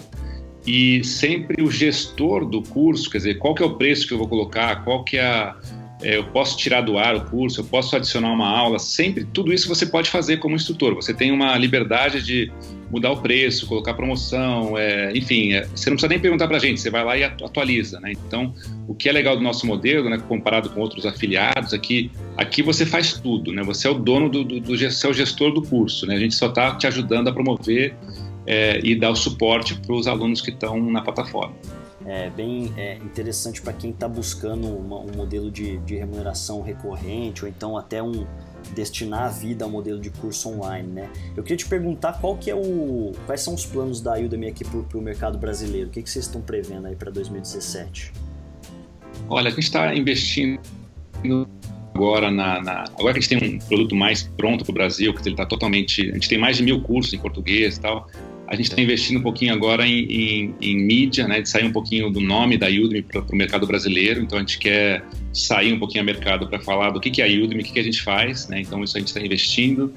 e 0.65 1.03
sempre 1.03 1.61
o 1.61 1.69
gestor 1.69 2.45
do 2.45 2.61
curso, 2.61 3.09
quer 3.09 3.17
dizer, 3.17 3.35
qual 3.35 3.53
que 3.53 3.61
é 3.61 3.65
o 3.65 3.75
preço 3.75 4.07
que 4.07 4.13
eu 4.13 4.17
vou 4.17 4.27
colocar, 4.27 4.83
qual 4.83 5.03
que 5.03 5.17
é 5.17 5.25
a, 5.25 5.55
eu 6.03 6.25
posso 6.25 6.57
tirar 6.57 6.81
do 6.81 6.97
ar 6.97 7.15
o 7.15 7.25
curso, 7.25 7.61
eu 7.61 7.65
posso 7.65 7.95
adicionar 7.95 8.31
uma 8.31 8.47
aula, 8.47 8.77
sempre 8.77 9.23
tudo 9.23 9.53
isso 9.53 9.67
você 9.67 9.85
pode 9.85 10.09
fazer 10.09 10.37
como 10.37 10.55
instrutor. 10.55 10.93
Você 10.95 11.13
tem 11.13 11.31
uma 11.31 11.57
liberdade 11.57 12.21
de 12.21 12.51
mudar 12.91 13.11
o 13.11 13.17
preço, 13.17 13.65
colocar 13.65 13.93
promoção, 13.93 14.77
é, 14.77 15.11
enfim, 15.17 15.53
é, 15.53 15.65
você 15.65 15.89
não 15.89 15.95
precisa 15.95 16.09
nem 16.09 16.19
perguntar 16.19 16.47
para 16.47 16.57
a 16.57 16.59
gente, 16.59 16.79
você 16.79 16.91
vai 16.91 17.03
lá 17.03 17.17
e 17.17 17.23
atualiza, 17.23 17.99
né? 17.99 18.11
Então, 18.11 18.53
o 18.87 18.93
que 18.93 19.09
é 19.09 19.11
legal 19.11 19.35
do 19.35 19.41
nosso 19.41 19.65
modelo, 19.65 20.09
né, 20.09 20.21
comparado 20.27 20.69
com 20.69 20.79
outros 20.79 21.05
afiliados, 21.05 21.73
é 21.73 21.77
que 21.79 22.11
aqui 22.37 22.61
você 22.61 22.85
faz 22.85 23.13
tudo, 23.13 23.51
né? 23.51 23.63
Você 23.63 23.87
é 23.87 23.89
o 23.89 23.95
dono 23.95 24.29
do, 24.29 24.43
do, 24.43 24.59
do 24.59 24.77
você 24.77 25.07
é 25.07 25.09
o 25.09 25.13
gestor 25.13 25.51
do 25.51 25.61
curso, 25.61 26.05
né? 26.05 26.15
A 26.15 26.19
gente 26.19 26.35
só 26.35 26.47
está 26.47 26.75
te 26.75 26.85
ajudando 26.85 27.29
a 27.29 27.33
promover 27.33 27.95
é, 28.45 28.79
e 28.83 28.95
dar 28.95 29.09
o 29.09 29.15
suporte 29.15 29.73
para 29.75 29.95
os 29.95 30.07
alunos 30.07 30.41
que 30.41 30.51
estão 30.51 30.79
na 30.91 31.01
plataforma. 31.01 31.55
É 32.05 32.29
bem 32.29 32.73
é, 32.75 32.95
interessante 32.97 33.61
para 33.61 33.71
quem 33.71 33.91
está 33.91 34.07
buscando 34.07 34.67
uma, 34.67 34.99
um 34.99 35.11
modelo 35.15 35.49
de, 35.49 35.77
de, 35.79 35.95
remuneração 35.95 36.61
recorrente 36.61 37.43
ou 37.43 37.49
então 37.49 37.77
até 37.77 38.03
um 38.03 38.25
destinar 38.75 39.23
a 39.23 39.29
vida 39.29 39.63
ao 39.63 39.71
modelo 39.71 39.99
de 39.99 40.09
curso 40.09 40.49
online, 40.49 40.87
né? 40.87 41.09
Eu 41.35 41.43
queria 41.43 41.57
te 41.57 41.65
perguntar 41.65 42.13
qual 42.13 42.37
que 42.37 42.49
é 42.49 42.55
o, 42.55 43.11
quais 43.25 43.41
são 43.41 43.53
os 43.53 43.65
planos 43.65 44.01
da 44.01 44.13
Udemy 44.13 44.47
aqui 44.47 44.65
para 44.65 44.97
o 44.97 45.01
mercado 45.01 45.37
brasileiro? 45.37 45.87
O 45.87 45.91
que, 45.91 46.01
que 46.01 46.09
vocês 46.09 46.25
estão 46.25 46.41
prevendo 46.41 46.87
aí 46.87 46.95
para 46.95 47.09
2017? 47.11 48.11
Olha, 49.29 49.47
a 49.47 49.51
gente 49.51 49.63
está 49.63 49.95
investindo 49.95 50.59
agora 51.93 52.31
na, 52.31 52.61
na, 52.61 52.83
agora 52.97 53.13
que 53.13 53.19
a 53.19 53.21
gente 53.21 53.29
tem 53.29 53.55
um 53.55 53.59
produto 53.59 53.95
mais 53.95 54.23
pronto 54.23 54.63
para 54.65 54.71
o 54.71 54.73
Brasil, 54.73 55.13
que 55.13 55.21
ele 55.21 55.31
está 55.31 55.45
totalmente, 55.45 56.09
a 56.09 56.13
gente 56.13 56.27
tem 56.27 56.37
mais 56.37 56.57
de 56.57 56.63
mil 56.63 56.81
cursos 56.81 57.13
em 57.13 57.19
português 57.19 57.77
e 57.77 57.81
tal. 57.81 58.09
A 58.53 58.55
gente 58.55 58.65
está 58.65 58.79
investindo 58.79 59.17
um 59.17 59.23
pouquinho 59.23 59.51
agora 59.51 59.83
em, 59.83 60.03
em, 60.03 60.55
em, 60.61 60.77
mídia, 60.77 61.27
né, 61.27 61.41
de 61.41 61.49
sair 61.49 61.65
um 61.65 61.71
pouquinho 61.71 62.11
do 62.11 62.21
nome 62.21 62.55
da 62.55 62.67
Udemy 62.67 63.01
para 63.01 63.21
o 63.21 63.35
mercado 63.35 63.65
brasileiro. 63.65 64.21
Então 64.21 64.37
a 64.37 64.41
gente 64.41 64.59
quer 64.59 65.03
sair 65.33 65.73
um 65.73 65.79
pouquinho 65.79 66.01
ao 66.01 66.05
mercado 66.05 66.47
para 66.47 66.59
falar 66.59 66.91
do 66.91 66.99
que, 66.99 67.09
que 67.09 67.19
é 67.19 67.25
a 67.25 67.27
Udemy, 67.27 67.61
o 67.61 67.65
que, 67.65 67.73
que 67.73 67.79
a 67.79 67.83
gente 67.83 68.03
faz. 68.03 68.47
Né? 68.47 68.61
Então 68.61 68.83
isso 68.83 68.95
a 68.95 68.99
gente 68.99 69.07
está 69.07 69.19
investindo. 69.19 69.91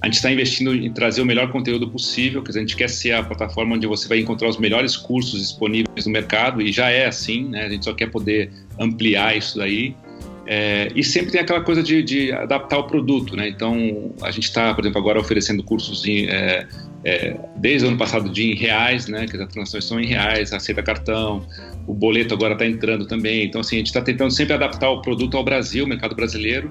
A 0.00 0.06
gente 0.06 0.14
está 0.14 0.32
investindo 0.32 0.74
em 0.74 0.90
trazer 0.90 1.20
o 1.20 1.26
melhor 1.26 1.52
conteúdo 1.52 1.86
possível, 1.86 2.40
quer 2.40 2.48
dizer, 2.48 2.60
a 2.60 2.62
gente 2.62 2.76
quer 2.76 2.88
ser 2.88 3.12
a 3.12 3.22
plataforma 3.22 3.76
onde 3.76 3.86
você 3.86 4.08
vai 4.08 4.20
encontrar 4.20 4.48
os 4.48 4.56
melhores 4.56 4.96
cursos 4.96 5.42
disponíveis 5.42 6.06
no 6.06 6.12
mercado, 6.12 6.62
e 6.62 6.72
já 6.72 6.88
é 6.88 7.06
assim, 7.06 7.48
né? 7.48 7.66
A 7.66 7.68
gente 7.68 7.84
só 7.84 7.92
quer 7.92 8.06
poder 8.06 8.50
ampliar 8.78 9.36
isso 9.36 9.58
daí. 9.58 9.94
É, 10.46 10.88
e 10.94 11.04
sempre 11.04 11.32
tem 11.32 11.40
aquela 11.40 11.60
coisa 11.60 11.82
de, 11.82 12.02
de, 12.02 12.32
adaptar 12.32 12.78
o 12.78 12.84
produto, 12.84 13.36
né? 13.36 13.48
Então, 13.48 14.12
a 14.22 14.30
gente 14.30 14.44
está, 14.44 14.72
por 14.72 14.82
exemplo, 14.82 14.98
agora 14.98 15.20
oferecendo 15.20 15.62
cursos 15.62 16.06
em, 16.06 16.26
é, 16.26 16.66
é, 17.08 17.36
desde 17.56 17.86
o 17.86 17.88
ano 17.88 17.96
passado 17.96 18.28
de 18.28 18.52
em 18.52 18.54
reais, 18.54 19.08
né? 19.08 19.26
Que 19.26 19.36
as 19.36 19.48
transações 19.48 19.84
são 19.84 19.98
em 19.98 20.06
reais, 20.06 20.52
aceita 20.52 20.82
cartão, 20.82 21.46
o 21.86 21.94
boleto 21.94 22.34
agora 22.34 22.52
está 22.52 22.66
entrando 22.66 23.06
também. 23.06 23.44
Então, 23.44 23.62
assim, 23.62 23.76
a 23.76 23.78
gente 23.78 23.86
está 23.86 24.02
tentando 24.02 24.30
sempre 24.30 24.52
adaptar 24.52 24.90
o 24.90 25.00
produto 25.00 25.36
ao 25.36 25.42
Brasil, 25.42 25.86
mercado 25.86 26.14
brasileiro. 26.14 26.68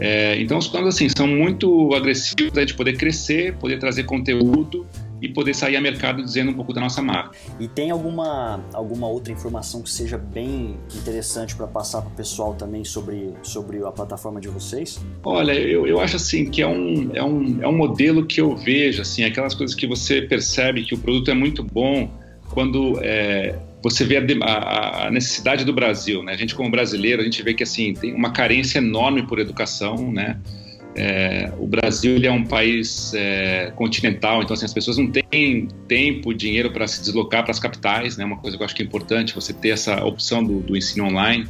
É, 0.00 0.40
então, 0.40 0.58
os 0.58 0.66
planos, 0.66 0.94
assim, 0.94 1.08
são 1.14 1.26
muito 1.26 1.94
agressivos 1.94 2.56
a 2.56 2.60
gente 2.60 2.74
poder 2.74 2.96
crescer, 2.96 3.54
poder 3.56 3.78
trazer 3.78 4.04
conteúdo 4.04 4.86
e 5.20 5.28
poder 5.28 5.54
sair 5.54 5.76
a 5.76 5.80
mercado 5.80 6.22
dizendo 6.22 6.50
um 6.50 6.54
pouco 6.54 6.72
da 6.72 6.80
nossa 6.80 7.00
marca. 7.00 7.36
E 7.58 7.68
tem 7.68 7.90
alguma, 7.90 8.62
alguma 8.72 9.08
outra 9.08 9.32
informação 9.32 9.82
que 9.82 9.90
seja 9.90 10.18
bem 10.18 10.76
interessante 10.94 11.54
para 11.54 11.66
passar 11.66 12.02
para 12.02 12.10
o 12.10 12.14
pessoal 12.14 12.54
também 12.54 12.84
sobre, 12.84 13.32
sobre 13.42 13.84
a 13.84 13.90
plataforma 13.90 14.40
de 14.40 14.48
vocês? 14.48 15.04
Olha, 15.22 15.52
eu, 15.52 15.86
eu 15.86 16.00
acho 16.00 16.16
assim 16.16 16.50
que 16.50 16.62
é 16.62 16.66
um, 16.66 17.10
é, 17.14 17.22
um, 17.22 17.62
é 17.62 17.68
um 17.68 17.76
modelo 17.76 18.26
que 18.26 18.40
eu 18.40 18.56
vejo, 18.56 19.02
assim, 19.02 19.24
aquelas 19.24 19.54
coisas 19.54 19.74
que 19.74 19.86
você 19.86 20.22
percebe 20.22 20.84
que 20.84 20.94
o 20.94 20.98
produto 20.98 21.30
é 21.30 21.34
muito 21.34 21.62
bom 21.62 22.10
quando 22.50 22.98
é, 23.02 23.58
você 23.82 24.04
vê 24.04 24.16
a, 24.16 25.06
a, 25.06 25.10
necessidade 25.10 25.64
do 25.64 25.72
Brasil, 25.72 26.22
né? 26.22 26.32
A 26.32 26.36
gente 26.36 26.54
como 26.54 26.70
brasileiro, 26.70 27.20
a 27.20 27.24
gente 27.24 27.42
vê 27.42 27.52
que 27.52 27.62
assim 27.62 27.92
tem 27.92 28.14
uma 28.14 28.32
carência 28.32 28.78
enorme 28.78 29.26
por 29.26 29.38
educação, 29.38 30.10
né? 30.10 30.40
É, 30.96 31.50
o 31.58 31.66
Brasil 31.66 32.18
é 32.22 32.30
um 32.30 32.44
país 32.44 33.12
é, 33.14 33.72
continental, 33.74 34.42
então 34.42 34.54
assim, 34.54 34.64
as 34.64 34.72
pessoas 34.72 34.96
não 34.96 35.10
têm 35.10 35.66
tempo, 35.88 36.32
dinheiro 36.32 36.70
para 36.70 36.86
se 36.86 37.00
deslocar 37.00 37.42
para 37.42 37.50
as 37.50 37.58
capitais, 37.58 38.16
né? 38.16 38.24
Uma 38.24 38.36
coisa 38.36 38.56
que 38.56 38.62
eu 38.62 38.64
acho 38.64 38.76
que 38.76 38.82
é 38.82 38.86
importante 38.86 39.34
você 39.34 39.52
ter 39.52 39.70
essa 39.70 40.04
opção 40.04 40.44
do, 40.44 40.60
do 40.60 40.76
ensino 40.76 41.06
online. 41.06 41.46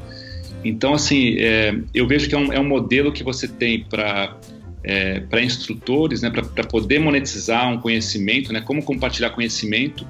Então 0.64 0.94
assim, 0.94 1.36
é, 1.38 1.76
eu 1.92 2.06
vejo 2.06 2.26
que 2.26 2.34
é 2.34 2.38
um, 2.38 2.52
é 2.52 2.58
um, 2.58 2.66
modelo 2.66 3.12
que 3.12 3.22
você 3.22 3.46
tem 3.46 3.84
para 3.84 4.34
é, 4.82 5.20
para 5.20 5.42
instrutores, 5.42 6.22
né? 6.22 6.30
Para 6.30 6.64
poder 6.64 6.98
monetizar 6.98 7.70
um 7.70 7.78
conhecimento, 7.78 8.50
né? 8.50 8.62
Como 8.62 8.82
compartilhar 8.82 9.30
conhecimento. 9.30 10.06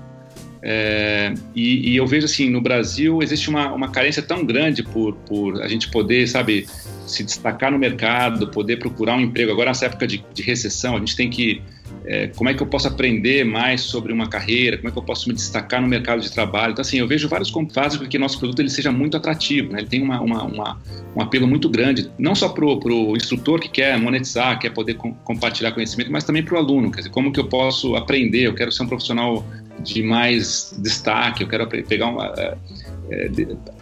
É, 0.62 1.34
e, 1.54 1.90
e, 1.90 1.96
eu 1.96 2.06
vejo 2.06 2.24
assim, 2.24 2.48
no 2.48 2.60
Brasil 2.60 3.22
existe 3.22 3.50
uma, 3.50 3.70
uma 3.74 3.90
carência 3.90 4.22
tão 4.22 4.46
grande 4.46 4.82
por, 4.82 5.14
por 5.14 5.60
a 5.60 5.68
gente 5.68 5.90
poder, 5.90 6.26
sabe, 6.26 6.66
se 7.06 7.22
destacar 7.22 7.70
no 7.70 7.78
mercado, 7.78 8.48
poder 8.48 8.78
procurar 8.78 9.16
um 9.16 9.20
emprego. 9.20 9.52
Agora, 9.52 9.70
nessa 9.70 9.86
época 9.86 10.06
de, 10.06 10.24
de 10.32 10.42
recessão, 10.42 10.96
a 10.96 10.98
gente 10.98 11.16
tem 11.16 11.30
que 11.30 11.62
é, 12.06 12.26
como 12.28 12.50
é 12.50 12.54
que 12.54 12.62
eu 12.62 12.66
posso 12.66 12.86
aprender 12.86 13.44
mais 13.44 13.80
sobre 13.80 14.12
uma 14.12 14.28
carreira, 14.28 14.76
como 14.76 14.88
é 14.88 14.92
que 14.92 14.98
eu 14.98 15.02
posso 15.02 15.26
me 15.26 15.34
destacar 15.34 15.80
no 15.80 15.88
mercado 15.88 16.20
de 16.20 16.30
trabalho. 16.30 16.72
Então, 16.72 16.82
assim, 16.82 16.98
eu 16.98 17.08
vejo 17.08 17.28
vários 17.28 17.50
fazem 17.72 17.98
com 17.98 18.06
que 18.06 18.18
nosso 18.18 18.38
produto 18.38 18.60
ele 18.60 18.68
seja 18.68 18.92
muito 18.92 19.16
atrativo, 19.16 19.72
né? 19.72 19.80
ele 19.80 19.88
tem 19.88 20.02
uma, 20.02 20.20
uma, 20.20 20.42
uma, 20.42 20.78
um 21.16 21.20
apelo 21.20 21.46
muito 21.46 21.68
grande, 21.68 22.10
não 22.18 22.34
só 22.34 22.48
para 22.48 22.64
o 22.64 23.16
instrutor 23.16 23.58
que 23.58 23.68
quer 23.68 23.98
monetizar, 23.98 24.58
quer 24.58 24.70
poder 24.70 24.94
com, 24.94 25.14
compartilhar 25.14 25.72
conhecimento, 25.72 26.12
mas 26.12 26.24
também 26.24 26.42
para 26.42 26.54
o 26.54 26.58
aluno, 26.58 26.90
quer 26.90 26.98
dizer, 26.98 27.10
como 27.10 27.32
que 27.32 27.40
eu 27.40 27.46
posso 27.46 27.96
aprender, 27.96 28.46
eu 28.46 28.54
quero 28.54 28.70
ser 28.70 28.82
um 28.82 28.86
profissional 28.86 29.44
de 29.82 30.02
mais 30.02 30.74
destaque, 30.78 31.42
eu 31.42 31.48
quero 31.48 31.66
pegar 31.66 32.06
uma, 32.06 32.26
é, 32.36 32.56
é 33.10 33.30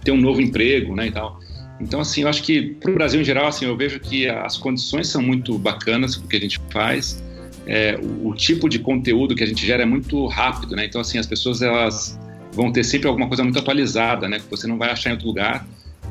ter 0.04 0.12
um 0.12 0.20
novo 0.20 0.40
emprego, 0.40 0.94
né, 0.94 1.08
e 1.08 1.10
tal. 1.10 1.40
Então, 1.82 2.00
assim, 2.00 2.22
eu 2.22 2.28
acho 2.28 2.42
que 2.44 2.74
para 2.74 2.92
o 2.92 2.94
Brasil 2.94 3.20
em 3.20 3.24
geral, 3.24 3.48
assim, 3.48 3.66
eu 3.66 3.76
vejo 3.76 3.98
que 3.98 4.28
as 4.28 4.56
condições 4.56 5.08
são 5.08 5.20
muito 5.20 5.58
bacanas 5.58 6.16
para 6.16 6.24
o 6.24 6.28
que 6.28 6.36
a 6.36 6.40
gente 6.40 6.60
faz, 6.70 7.22
é, 7.66 7.98
o, 8.00 8.28
o, 8.28 8.34
tipo 8.34 8.68
de 8.68 8.78
conteúdo 8.78 9.34
que 9.34 9.42
a 9.42 9.46
gente 9.46 9.66
gera 9.66 9.82
é 9.82 9.86
muito 9.86 10.26
rápido, 10.26 10.76
né? 10.76 10.84
Então, 10.84 11.00
assim, 11.00 11.18
as 11.18 11.26
pessoas 11.26 11.60
elas 11.60 12.18
vão 12.52 12.70
ter 12.70 12.84
sempre 12.84 13.08
alguma 13.08 13.26
coisa 13.26 13.42
muito 13.42 13.58
atualizada, 13.58 14.28
né? 14.28 14.38
Que 14.38 14.48
você 14.48 14.66
não 14.66 14.78
vai 14.78 14.90
achar 14.90 15.10
em 15.10 15.14
outro 15.14 15.26
lugar. 15.26 15.66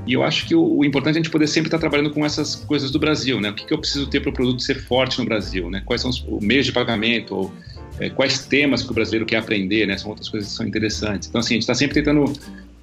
E 0.05 0.13
eu 0.13 0.23
acho 0.23 0.45
que 0.47 0.55
o, 0.55 0.79
o 0.79 0.85
importante 0.85 1.15
é 1.15 1.19
a 1.19 1.23
gente 1.23 1.31
poder 1.31 1.47
sempre 1.47 1.67
estar 1.67 1.77
trabalhando 1.77 2.11
com 2.11 2.25
essas 2.25 2.55
coisas 2.55 2.91
do 2.91 2.99
Brasil, 2.99 3.39
né? 3.39 3.49
O 3.49 3.53
que, 3.53 3.65
que 3.65 3.73
eu 3.73 3.77
preciso 3.77 4.07
ter 4.07 4.19
para 4.19 4.29
o 4.29 4.33
produto 4.33 4.61
ser 4.61 4.81
forte 4.81 5.19
no 5.19 5.25
Brasil, 5.25 5.69
né? 5.69 5.81
Quais 5.85 6.01
são 6.01 6.09
os, 6.09 6.25
meios 6.41 6.65
de 6.65 6.71
pagamento, 6.71 7.35
ou, 7.35 7.53
é, 7.99 8.09
quais 8.09 8.45
temas 8.45 8.81
que 8.83 8.91
o 8.91 8.93
brasileiro 8.93 9.25
quer 9.25 9.37
aprender, 9.37 9.85
né? 9.85 9.97
São 9.97 10.09
outras 10.09 10.27
coisas 10.27 10.49
que 10.49 10.55
são 10.55 10.65
interessantes. 10.65 11.29
Então, 11.29 11.39
assim, 11.39 11.53
a 11.53 11.55
gente 11.55 11.63
está 11.63 11.75
sempre 11.75 11.93
tentando 11.93 12.33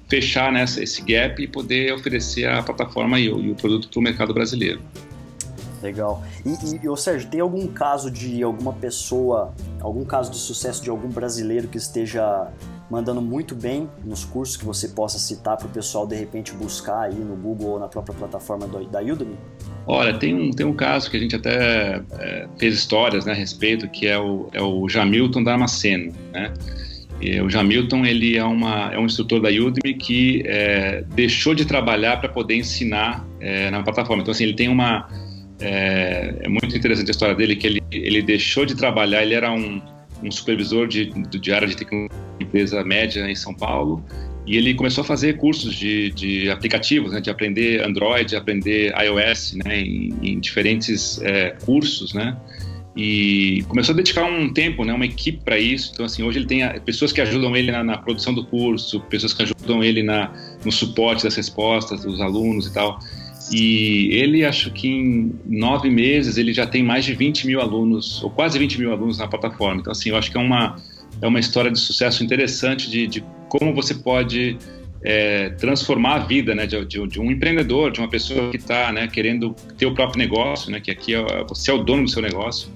fechar 0.09 0.51
né, 0.51 0.63
esse 0.63 1.01
gap 1.01 1.41
e 1.41 1.47
poder 1.47 1.93
oferecer 1.93 2.49
a 2.49 2.63
plataforma 2.63 3.19
e 3.19 3.29
o, 3.29 3.39
e 3.39 3.51
o 3.51 3.55
produto 3.55 3.87
para 3.89 3.99
o 3.99 4.01
mercado 4.01 4.33
brasileiro. 4.33 4.81
Legal. 5.81 6.21
E, 6.45 6.83
e, 6.83 6.89
ou 6.89 6.97
Sérgio, 6.97 7.29
tem 7.29 7.39
algum 7.39 7.67
caso 7.67 8.11
de 8.11 8.43
alguma 8.43 8.73
pessoa, 8.73 9.53
algum 9.79 10.03
caso 10.03 10.29
de 10.29 10.37
sucesso 10.37 10.83
de 10.83 10.89
algum 10.89 11.07
brasileiro 11.07 11.67
que 11.67 11.77
esteja 11.77 12.51
mandando 12.89 13.21
muito 13.21 13.53
bem 13.53 13.87
nos 14.03 14.25
cursos 14.25 14.57
que 14.57 14.65
você 14.65 14.89
possa 14.89 15.19
citar 15.19 15.55
para 15.57 15.67
o 15.67 15.69
pessoal 15.69 16.07
de 16.07 16.15
repente 16.15 16.51
buscar 16.53 17.03
aí 17.03 17.15
no 17.15 17.35
Google 17.35 17.69
ou 17.69 17.79
na 17.79 17.87
própria 17.87 18.15
plataforma 18.15 18.67
do, 18.67 18.83
da 18.85 18.99
Udemy? 18.99 19.37
Olha, 19.85 20.17
tem 20.17 20.35
um, 20.35 20.51
tem 20.51 20.65
um 20.65 20.73
caso 20.73 21.09
que 21.09 21.17
a 21.17 21.19
gente 21.19 21.35
até 21.35 22.01
é, 22.19 22.47
fez 22.57 22.75
histórias 22.75 23.25
né, 23.25 23.31
a 23.31 23.35
respeito, 23.35 23.87
que 23.87 24.07
é 24.07 24.17
o, 24.17 24.49
é 24.51 24.61
o 24.61 24.89
Jamilton 24.89 25.43
Damasceno, 25.43 26.13
né? 26.31 26.53
E 27.21 27.39
o 27.41 27.49
Jamilton 27.49 28.05
ele 28.05 28.37
é, 28.37 28.43
uma, 28.43 28.93
é 28.93 28.99
um 28.99 29.05
instrutor 29.05 29.41
da 29.41 29.49
Udemy 29.49 29.93
que 29.95 30.43
é, 30.45 31.03
deixou 31.13 31.53
de 31.53 31.65
trabalhar 31.65 32.17
para 32.17 32.29
poder 32.29 32.55
ensinar 32.55 33.25
é, 33.39 33.69
na 33.69 33.83
plataforma. 33.83 34.21
Então 34.21 34.31
assim 34.31 34.45
ele 34.45 34.53
tem 34.53 34.69
uma 34.69 35.09
é, 35.59 36.35
é, 36.41 36.49
muito 36.49 36.75
interessante 36.75 37.09
a 37.09 37.11
história 37.11 37.35
dele, 37.35 37.55
que 37.55 37.67
ele, 37.67 37.83
ele 37.91 38.21
deixou 38.21 38.65
de 38.65 38.75
trabalhar, 38.75 39.23
ele 39.23 39.33
era 39.33 39.51
um, 39.51 39.81
um 40.23 40.31
supervisor 40.31 40.87
de, 40.87 41.07
de 41.07 41.51
área 41.51 41.67
de 41.67 41.75
tecnologia 41.75 42.29
empresa 42.39 42.83
média 42.83 43.29
em 43.29 43.35
São 43.35 43.53
Paulo, 43.53 44.03
e 44.45 44.57
ele 44.57 44.73
começou 44.73 45.03
a 45.03 45.05
fazer 45.05 45.37
cursos 45.37 45.75
de, 45.75 46.09
de 46.11 46.49
aplicativos, 46.49 47.11
né, 47.11 47.21
de 47.21 47.29
aprender 47.29 47.85
Android, 47.85 48.35
aprender 48.35 48.93
iOS, 48.97 49.53
né, 49.63 49.79
em, 49.79 50.13
em 50.23 50.39
diferentes 50.39 51.21
é, 51.21 51.51
cursos, 51.63 52.13
né, 52.13 52.35
e 53.01 53.63
começou 53.69 53.93
a 53.93 53.95
dedicar 53.95 54.25
um 54.25 54.51
tempo, 54.51 54.83
né, 54.83 54.91
uma 54.91 55.05
equipe 55.05 55.39
para 55.41 55.57
isso. 55.57 55.91
Então, 55.93 56.05
assim, 56.05 56.21
hoje 56.21 56.39
ele 56.39 56.45
tem 56.45 56.61
pessoas 56.81 57.13
que 57.13 57.21
ajudam 57.21 57.55
ele 57.55 57.71
na, 57.71 57.81
na, 57.81 57.97
produção 57.97 58.33
do 58.33 58.43
curso, 58.43 58.99
pessoas 59.01 59.33
que 59.33 59.41
ajudam 59.41 59.81
ele 59.81 60.03
na, 60.03 60.33
no 60.65 60.71
suporte 60.71 61.23
das 61.23 61.33
respostas 61.33 62.03
dos 62.03 62.19
alunos 62.19 62.67
e 62.67 62.73
tal. 62.73 62.99
E 63.53 64.09
ele, 64.11 64.43
acho 64.43 64.69
que 64.71 64.89
em 64.89 65.33
nove 65.45 65.89
meses, 65.89 66.37
ele 66.37 66.51
já 66.51 66.67
tem 66.67 66.83
mais 66.83 67.05
de 67.05 67.13
20 67.13 67.47
mil 67.47 67.61
alunos, 67.61 68.21
ou 68.21 68.29
quase 68.29 68.59
20 68.59 68.77
mil 68.77 68.91
alunos 68.91 69.17
na 69.17 69.29
plataforma. 69.29 69.79
Então, 69.79 69.91
assim, 69.91 70.09
eu 70.09 70.17
acho 70.17 70.29
que 70.29 70.37
é 70.37 70.41
uma, 70.41 70.75
é 71.21 71.25
uma 71.25 71.39
história 71.39 71.71
de 71.71 71.79
sucesso 71.79 72.21
interessante 72.21 72.91
de, 72.91 73.07
de 73.07 73.23
como 73.47 73.73
você 73.73 73.95
pode 73.95 74.57
é, 75.01 75.51
transformar 75.51 76.15
a 76.15 76.19
vida 76.19 76.53
né, 76.53 76.65
de, 76.67 76.83
de, 76.85 77.07
de, 77.07 77.21
um 77.21 77.31
empreendedor, 77.31 77.91
de 77.91 78.01
uma 78.01 78.09
pessoa 78.09 78.51
que 78.51 78.57
está 78.57 78.91
né, 78.91 79.07
querendo 79.07 79.55
ter 79.77 79.85
o 79.85 79.93
próprio 79.93 80.19
negócio, 80.19 80.69
né, 80.69 80.81
que 80.81 80.91
aqui 80.91 81.15
é, 81.15 81.43
você 81.47 81.71
é 81.71 81.73
o 81.73 81.81
dono 81.81 82.03
do 82.03 82.09
seu 82.09 82.21
negócio. 82.21 82.69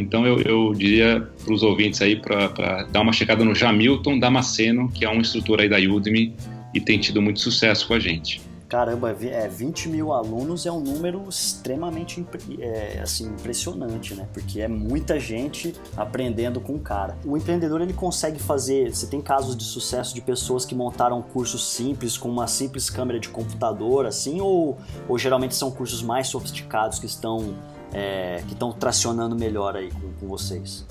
Então, 0.00 0.26
eu, 0.26 0.40
eu 0.40 0.74
diria 0.74 1.28
para 1.44 1.52
os 1.52 1.62
ouvintes 1.62 2.00
aí 2.02 2.16
para 2.16 2.84
dar 2.84 3.00
uma 3.00 3.12
checada 3.12 3.44
no 3.44 3.54
Jamilton 3.54 4.18
Damasceno, 4.18 4.90
que 4.90 5.04
é 5.04 5.10
um 5.10 5.20
instrutor 5.20 5.60
aí 5.60 5.68
da 5.68 5.78
Udemy 5.78 6.34
e 6.74 6.80
tem 6.80 6.98
tido 6.98 7.20
muito 7.22 7.40
sucesso 7.40 7.86
com 7.86 7.94
a 7.94 8.00
gente. 8.00 8.40
Caramba, 8.68 9.16
é, 9.22 9.48
20 9.48 9.88
mil 9.88 10.12
alunos 10.12 10.66
é 10.66 10.70
um 10.70 10.80
número 10.80 11.26
extremamente 11.26 12.24
é, 12.58 13.00
assim, 13.02 13.24
impressionante, 13.24 14.14
né? 14.14 14.28
Porque 14.30 14.60
é 14.60 14.68
muita 14.68 15.18
gente 15.18 15.74
aprendendo 15.96 16.60
com 16.60 16.74
o 16.74 16.78
cara. 16.78 17.16
O 17.24 17.34
empreendedor 17.34 17.80
ele 17.80 17.94
consegue 17.94 18.38
fazer. 18.38 18.94
Você 18.94 19.06
tem 19.06 19.22
casos 19.22 19.56
de 19.56 19.64
sucesso 19.64 20.14
de 20.14 20.20
pessoas 20.20 20.66
que 20.66 20.74
montaram 20.74 21.22
cursos 21.22 21.66
simples 21.66 22.18
com 22.18 22.28
uma 22.28 22.46
simples 22.46 22.90
câmera 22.90 23.18
de 23.18 23.30
computador, 23.30 24.04
assim, 24.04 24.38
ou, 24.42 24.76
ou 25.08 25.16
geralmente 25.16 25.54
são 25.54 25.70
cursos 25.70 26.02
mais 26.02 26.28
sofisticados 26.28 26.98
que 26.98 27.06
estão 27.06 27.54
é, 27.92 28.42
que 28.46 28.52
estão 28.52 28.72
tracionando 28.72 29.36
melhor 29.36 29.76
aí 29.76 29.90
com, 29.90 30.12
com 30.20 30.28
vocês? 30.28 30.86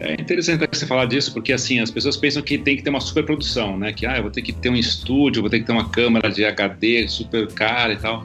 É 0.00 0.12
interessante 0.12 0.64
você 0.72 0.86
falar 0.86 1.06
disso, 1.06 1.32
porque 1.32 1.52
assim, 1.52 1.80
as 1.80 1.90
pessoas 1.90 2.16
pensam 2.16 2.40
que 2.40 2.56
tem 2.56 2.76
que 2.76 2.82
ter 2.82 2.90
uma 2.90 3.00
superprodução, 3.00 3.76
né? 3.76 3.92
Que 3.92 4.06
ah, 4.06 4.16
eu 4.16 4.22
vou 4.22 4.30
ter 4.30 4.42
que 4.42 4.52
ter 4.52 4.68
um 4.68 4.76
estúdio, 4.76 5.42
vou 5.42 5.50
ter 5.50 5.58
que 5.58 5.66
ter 5.66 5.72
uma 5.72 5.88
câmera 5.88 6.30
de 6.30 6.44
HD 6.44 7.08
super 7.08 7.48
cara 7.48 7.92
e 7.92 7.96
tal. 7.96 8.24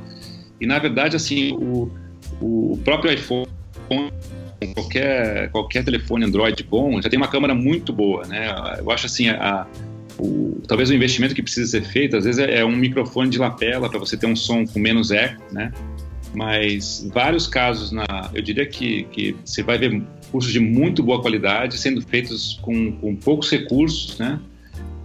E 0.61 0.67
na 0.67 0.77
verdade, 0.77 1.15
assim, 1.15 1.51
o, 1.53 1.91
o 2.39 2.79
próprio 2.83 3.11
iPhone, 3.11 3.47
qualquer, 4.75 5.49
qualquer 5.49 5.83
telefone 5.83 6.25
Android 6.25 6.63
bom, 6.63 7.01
já 7.01 7.09
tem 7.09 7.17
uma 7.17 7.27
câmera 7.27 7.55
muito 7.55 7.91
boa, 7.91 8.25
né? 8.27 8.53
Eu 8.77 8.91
acho 8.91 9.07
assim, 9.07 9.29
a, 9.29 9.65
o, 10.19 10.61
talvez 10.67 10.91
o 10.91 10.93
investimento 10.93 11.33
que 11.33 11.41
precisa 11.41 11.69
ser 11.69 11.83
feito, 11.83 12.15
às 12.15 12.25
vezes 12.25 12.39
é, 12.39 12.59
é 12.59 12.65
um 12.65 12.75
microfone 12.75 13.31
de 13.31 13.39
lapela 13.39 13.89
para 13.89 13.97
você 13.97 14.15
ter 14.15 14.27
um 14.27 14.35
som 14.35 14.65
com 14.65 14.79
menos 14.79 15.09
eco, 15.09 15.41
né? 15.51 15.71
Mas 16.33 17.07
vários 17.13 17.45
casos 17.45 17.91
na, 17.91 18.05
eu 18.33 18.41
diria 18.41 18.65
que, 18.65 19.03
que 19.11 19.35
você 19.45 19.61
vai 19.61 19.77
ver 19.77 20.01
cursos 20.31 20.51
de 20.51 20.59
muito 20.59 21.03
boa 21.03 21.21
qualidade, 21.21 21.77
sendo 21.77 22.01
feitos 22.01 22.59
com, 22.61 22.91
com 22.93 23.15
poucos 23.15 23.51
recursos, 23.51 24.17
né? 24.17 24.39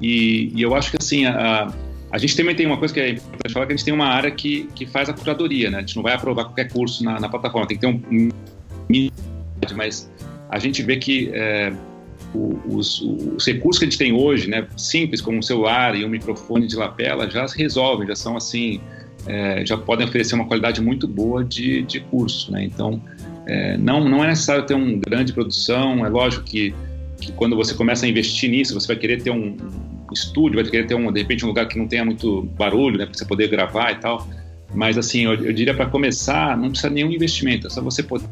E, 0.01 0.53
e, 0.55 0.63
eu 0.63 0.75
acho 0.75 0.91
que 0.93 0.97
assim 0.99 1.27
a, 1.27 1.73
a 2.11 2.19
gente 2.19 2.37
também 2.37 2.55
tem 2.55 2.65
uma 2.65 2.79
coisa 2.79 2.95
que 2.95 3.01
é 3.01 3.11
importante 3.11 3.53
falar 3.53 3.67
que 3.67 3.73
a 3.73 3.77
gente 3.77 3.85
tem 3.85 3.93
uma 3.93 4.07
área 4.07 4.31
que, 4.31 4.69
que 4.75 4.87
faz 4.87 5.09
a 5.09 5.13
curadoria, 5.13 5.71
né? 5.71 5.79
A 5.79 5.81
gente 5.81 5.97
não 5.97 6.03
vai 6.03 6.15
aprovar 6.15 6.45
qualquer 6.45 6.73
curso 6.73 7.05
na, 7.05 7.21
na 7.21 7.29
plataforma, 7.29 7.67
tem 7.67 7.77
que 7.77 7.81
ter 7.81 7.89
um 7.89 8.31
mas 9.75 10.11
a 10.49 10.59
gente 10.59 10.83
vê 10.83 10.97
que 10.97 11.31
é, 11.33 11.73
os, 12.35 13.01
os, 13.01 13.47
recursos 13.47 13.79
que 13.79 13.85
a 13.85 13.89
gente 13.89 13.99
tem 13.99 14.13
hoje, 14.13 14.49
né, 14.49 14.67
simples 14.77 15.21
como 15.21 15.39
um 15.39 15.43
celular 15.43 15.95
e 15.95 16.05
um 16.05 16.09
microfone 16.09 16.67
de 16.67 16.77
lapela, 16.77 17.29
já 17.31 17.47
se 17.47 17.59
resolvem, 17.59 18.07
já 18.09 18.17
são 18.17 18.37
assim, 18.37 18.81
é, 19.29 19.65
já 19.65 19.77
podem 19.77 20.07
oferecer 20.07 20.35
uma 20.35 20.47
qualidade 20.47 20.81
muito 20.81 21.07
boa 21.07 21.45
de, 21.45 21.83
de 21.83 22.01
curso, 22.01 22.51
né? 22.51 22.65
Então 22.65 23.01
é, 23.47 23.77
não, 23.77 24.09
não 24.09 24.25
é 24.25 24.29
necessário 24.29 24.67
ter 24.67 24.75
uma 24.75 24.99
grande 24.99 25.33
produção, 25.33 26.05
é 26.05 26.09
lógico 26.09 26.45
que, 26.45 26.75
que 27.21 27.33
quando 27.33 27.55
você 27.57 27.75
começa 27.75 28.05
a 28.05 28.09
investir 28.09 28.51
nisso, 28.51 28.75
você 28.75 28.87
vai 28.87 28.97
querer 28.97 29.23
ter 29.23 29.31
um 29.31 29.57
estúdio, 30.13 30.61
vai 30.61 30.71
querer 30.71 30.87
ter, 30.87 30.95
um, 30.95 31.11
de 31.13 31.21
repente, 31.21 31.45
um 31.45 31.49
lugar 31.49 31.67
que 31.67 31.79
não 31.79 31.87
tenha 31.87 32.05
muito 32.05 32.43
barulho, 32.59 32.99
né, 32.99 33.07
para 33.07 33.17
você 33.17 33.25
poder 33.25 33.49
gravar 33.49 33.93
e 33.93 33.97
tal. 33.97 34.27
Mas, 34.75 34.99
assim, 34.99 35.25
eu, 35.25 35.35
eu 35.35 35.53
diria 35.53 35.75
para 35.75 35.87
começar, 35.87 36.57
não 36.57 36.71
precisa 36.71 36.91
nenhum 36.91 37.11
investimento, 37.11 37.67
é 37.67 37.71
só 37.71 37.81
você 37.81 38.03
poder. 38.03 38.29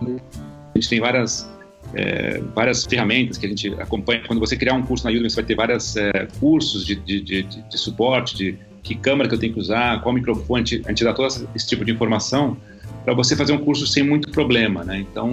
A 0.00 0.78
gente 0.78 0.88
tem 0.88 1.00
várias, 1.00 1.50
é, 1.94 2.40
várias 2.54 2.84
ferramentas 2.84 3.36
que 3.36 3.46
a 3.46 3.48
gente 3.48 3.68
acompanha. 3.80 4.22
Quando 4.26 4.38
você 4.38 4.56
criar 4.56 4.74
um 4.74 4.82
curso 4.82 5.04
na 5.04 5.10
Udemy, 5.10 5.28
você 5.28 5.36
vai 5.36 5.44
ter 5.44 5.54
vários 5.54 5.96
é, 5.96 6.28
cursos 6.38 6.86
de, 6.86 6.94
de, 6.94 7.20
de, 7.20 7.42
de, 7.42 7.78
suporte, 7.78 8.36
de 8.36 8.58
que 8.82 8.94
câmera 8.94 9.28
que 9.28 9.34
eu 9.34 9.38
tenho 9.38 9.52
que 9.52 9.60
usar, 9.60 10.02
qual 10.02 10.14
microfone, 10.14 10.82
a 10.84 10.88
gente 10.88 11.04
dá 11.04 11.12
todo 11.12 11.28
esse 11.54 11.66
tipo 11.66 11.84
de 11.84 11.92
informação 11.92 12.56
para 13.04 13.14
você 13.14 13.36
fazer 13.36 13.52
um 13.52 13.58
curso 13.58 13.86
sem 13.86 14.02
muito 14.02 14.30
problema, 14.30 14.84
né? 14.84 14.98
Então, 14.98 15.30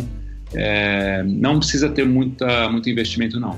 é, 0.54 1.24
não 1.24 1.60
precisa 1.60 1.90
ter 1.90 2.06
muita, 2.06 2.70
muito 2.70 2.90
investimento, 2.90 3.40
não. 3.40 3.58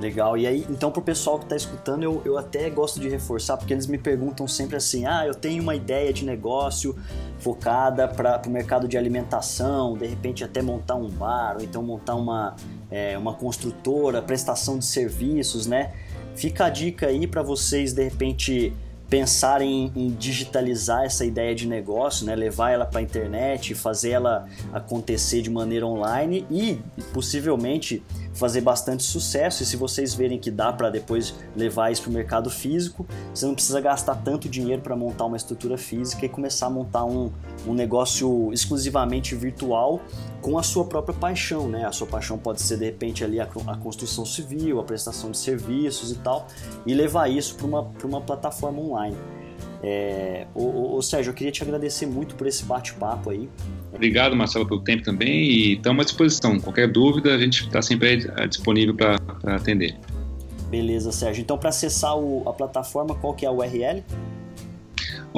Legal. 0.00 0.38
E 0.38 0.46
aí, 0.46 0.64
então, 0.70 0.92
para 0.92 1.00
o 1.00 1.02
pessoal 1.02 1.38
que 1.38 1.44
está 1.44 1.56
escutando, 1.56 2.04
eu, 2.04 2.22
eu 2.24 2.38
até 2.38 2.70
gosto 2.70 3.00
de 3.00 3.08
reforçar, 3.08 3.56
porque 3.56 3.72
eles 3.72 3.86
me 3.88 3.98
perguntam 3.98 4.46
sempre 4.46 4.76
assim: 4.76 5.06
ah, 5.06 5.26
eu 5.26 5.34
tenho 5.34 5.60
uma 5.60 5.74
ideia 5.74 6.12
de 6.12 6.24
negócio 6.24 6.96
focada 7.40 8.06
para 8.06 8.40
o 8.46 8.50
mercado 8.50 8.86
de 8.86 8.96
alimentação, 8.96 9.94
de 9.98 10.06
repente 10.06 10.44
até 10.44 10.62
montar 10.62 10.94
um 10.94 11.08
bar, 11.08 11.56
ou 11.56 11.64
então 11.64 11.82
montar 11.82 12.14
uma, 12.14 12.54
é, 12.90 13.18
uma 13.18 13.34
construtora, 13.34 14.22
prestação 14.22 14.78
de 14.78 14.84
serviços, 14.84 15.66
né? 15.66 15.92
Fica 16.36 16.66
a 16.66 16.70
dica 16.70 17.08
aí 17.08 17.26
para 17.26 17.42
vocês, 17.42 17.92
de 17.92 18.04
repente, 18.04 18.72
pensar 19.08 19.62
em, 19.62 19.90
em, 19.96 20.10
digitalizar 20.10 21.04
essa 21.04 21.24
ideia 21.24 21.54
de 21.54 21.66
negócio, 21.66 22.26
né? 22.26 22.36
levar 22.36 22.70
ela 22.70 22.84
para 22.84 23.00
a 23.00 23.02
internet, 23.02 23.74
fazer 23.74 24.10
ela 24.10 24.46
acontecer 24.72 25.40
de 25.40 25.50
maneira 25.50 25.86
online 25.86 26.46
e 26.50 26.78
possivelmente 27.12 28.02
fazer 28.34 28.60
bastante 28.60 29.02
sucesso. 29.02 29.62
E 29.62 29.66
se 29.66 29.76
vocês 29.76 30.14
verem 30.14 30.38
que 30.38 30.50
dá 30.50 30.72
para 30.72 30.90
depois 30.90 31.34
levar 31.56 31.90
isso 31.90 32.02
para 32.02 32.10
o 32.10 32.12
mercado 32.12 32.50
físico, 32.50 33.06
você 33.34 33.46
não 33.46 33.54
precisa 33.54 33.80
gastar 33.80 34.14
tanto 34.16 34.48
dinheiro 34.48 34.82
para 34.82 34.94
montar 34.94 35.24
uma 35.24 35.36
estrutura 35.36 35.78
física 35.78 36.26
e 36.26 36.28
começar 36.28 36.66
a 36.66 36.70
montar 36.70 37.04
um, 37.04 37.32
um 37.66 37.72
negócio 37.72 38.52
exclusivamente 38.52 39.34
virtual 39.34 40.00
com 40.40 40.58
a 40.58 40.62
sua 40.62 40.84
própria 40.84 41.16
paixão, 41.16 41.68
né? 41.68 41.84
A 41.84 41.92
sua 41.92 42.06
paixão 42.06 42.38
pode 42.38 42.60
ser 42.62 42.78
de 42.78 42.84
repente 42.84 43.24
ali 43.24 43.40
a, 43.40 43.44
a 43.44 43.76
construção 43.76 44.24
civil, 44.24 44.80
a 44.80 44.84
prestação 44.84 45.30
de 45.30 45.38
serviços 45.38 46.12
e 46.12 46.16
tal, 46.16 46.46
e 46.86 46.94
levar 46.94 47.28
isso 47.28 47.56
para 47.56 47.66
uma, 47.66 47.92
uma 48.04 48.20
plataforma 48.20 48.80
online. 48.80 49.16
É, 49.82 50.46
ô, 50.54 50.96
ô, 50.96 51.02
Sérgio, 51.02 51.30
eu 51.30 51.34
queria 51.34 51.52
te 51.52 51.62
agradecer 51.62 52.06
muito 52.06 52.34
por 52.34 52.46
esse 52.46 52.64
bate-papo 52.64 53.30
aí. 53.30 53.48
Obrigado, 53.92 54.34
Marcelo, 54.34 54.66
pelo 54.66 54.80
tempo 54.80 55.04
também 55.04 55.44
e 55.44 55.74
estamos 55.74 56.02
à 56.02 56.04
disposição. 56.04 56.58
Qualquer 56.58 56.90
dúvida, 56.90 57.34
a 57.34 57.38
gente 57.38 57.64
está 57.64 57.80
sempre 57.80 58.28
disponível 58.48 58.94
para 58.94 59.54
atender. 59.54 59.96
Beleza, 60.68 61.10
Sérgio. 61.12 61.42
Então, 61.42 61.56
para 61.56 61.70
acessar 61.70 62.16
o, 62.16 62.46
a 62.48 62.52
plataforma, 62.52 63.14
qual 63.14 63.32
que 63.34 63.46
é 63.46 63.48
a 63.48 63.52
URL? 63.52 64.04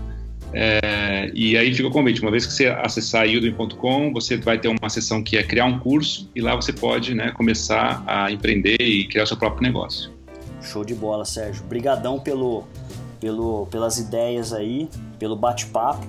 É, 0.53 1.31
e 1.33 1.57
aí 1.57 1.73
fica 1.73 1.87
o 1.87 1.91
convite, 1.91 2.21
uma 2.21 2.29
vez 2.29 2.45
que 2.45 2.51
você 2.53 2.67
acessar 2.67 3.25
udemy.com, 3.25 4.11
você 4.11 4.35
vai 4.37 4.59
ter 4.59 4.67
uma 4.67 4.89
seção 4.89 5.23
que 5.23 5.37
é 5.37 5.43
criar 5.43 5.65
um 5.65 5.79
curso 5.79 6.29
e 6.35 6.41
lá 6.41 6.55
você 6.55 6.73
pode 6.73 7.15
né, 7.15 7.31
começar 7.31 8.03
a 8.05 8.29
empreender 8.31 8.81
e 8.81 9.05
criar 9.05 9.25
seu 9.25 9.37
próprio 9.37 9.63
negócio. 9.63 10.11
Show 10.61 10.85
de 10.85 10.93
bola, 10.93 11.25
Sérgio. 11.25 11.63
Obrigadão 11.63 12.19
pelo, 12.19 12.67
pelo, 13.21 13.67
pelas 13.67 13.97
ideias 13.97 14.51
aí, 14.51 14.89
pelo 15.17 15.37
bate-papo 15.37 16.05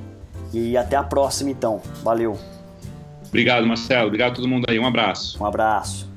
e 0.52 0.76
até 0.76 0.96
a 0.96 1.04
próxima 1.04 1.50
então. 1.50 1.80
Valeu. 2.02 2.36
Obrigado, 3.28 3.66
Marcelo. 3.66 4.06
Obrigado 4.08 4.32
a 4.32 4.34
todo 4.34 4.48
mundo 4.48 4.66
aí. 4.68 4.78
Um 4.78 4.86
abraço. 4.86 5.40
Um 5.40 5.46
abraço. 5.46 6.11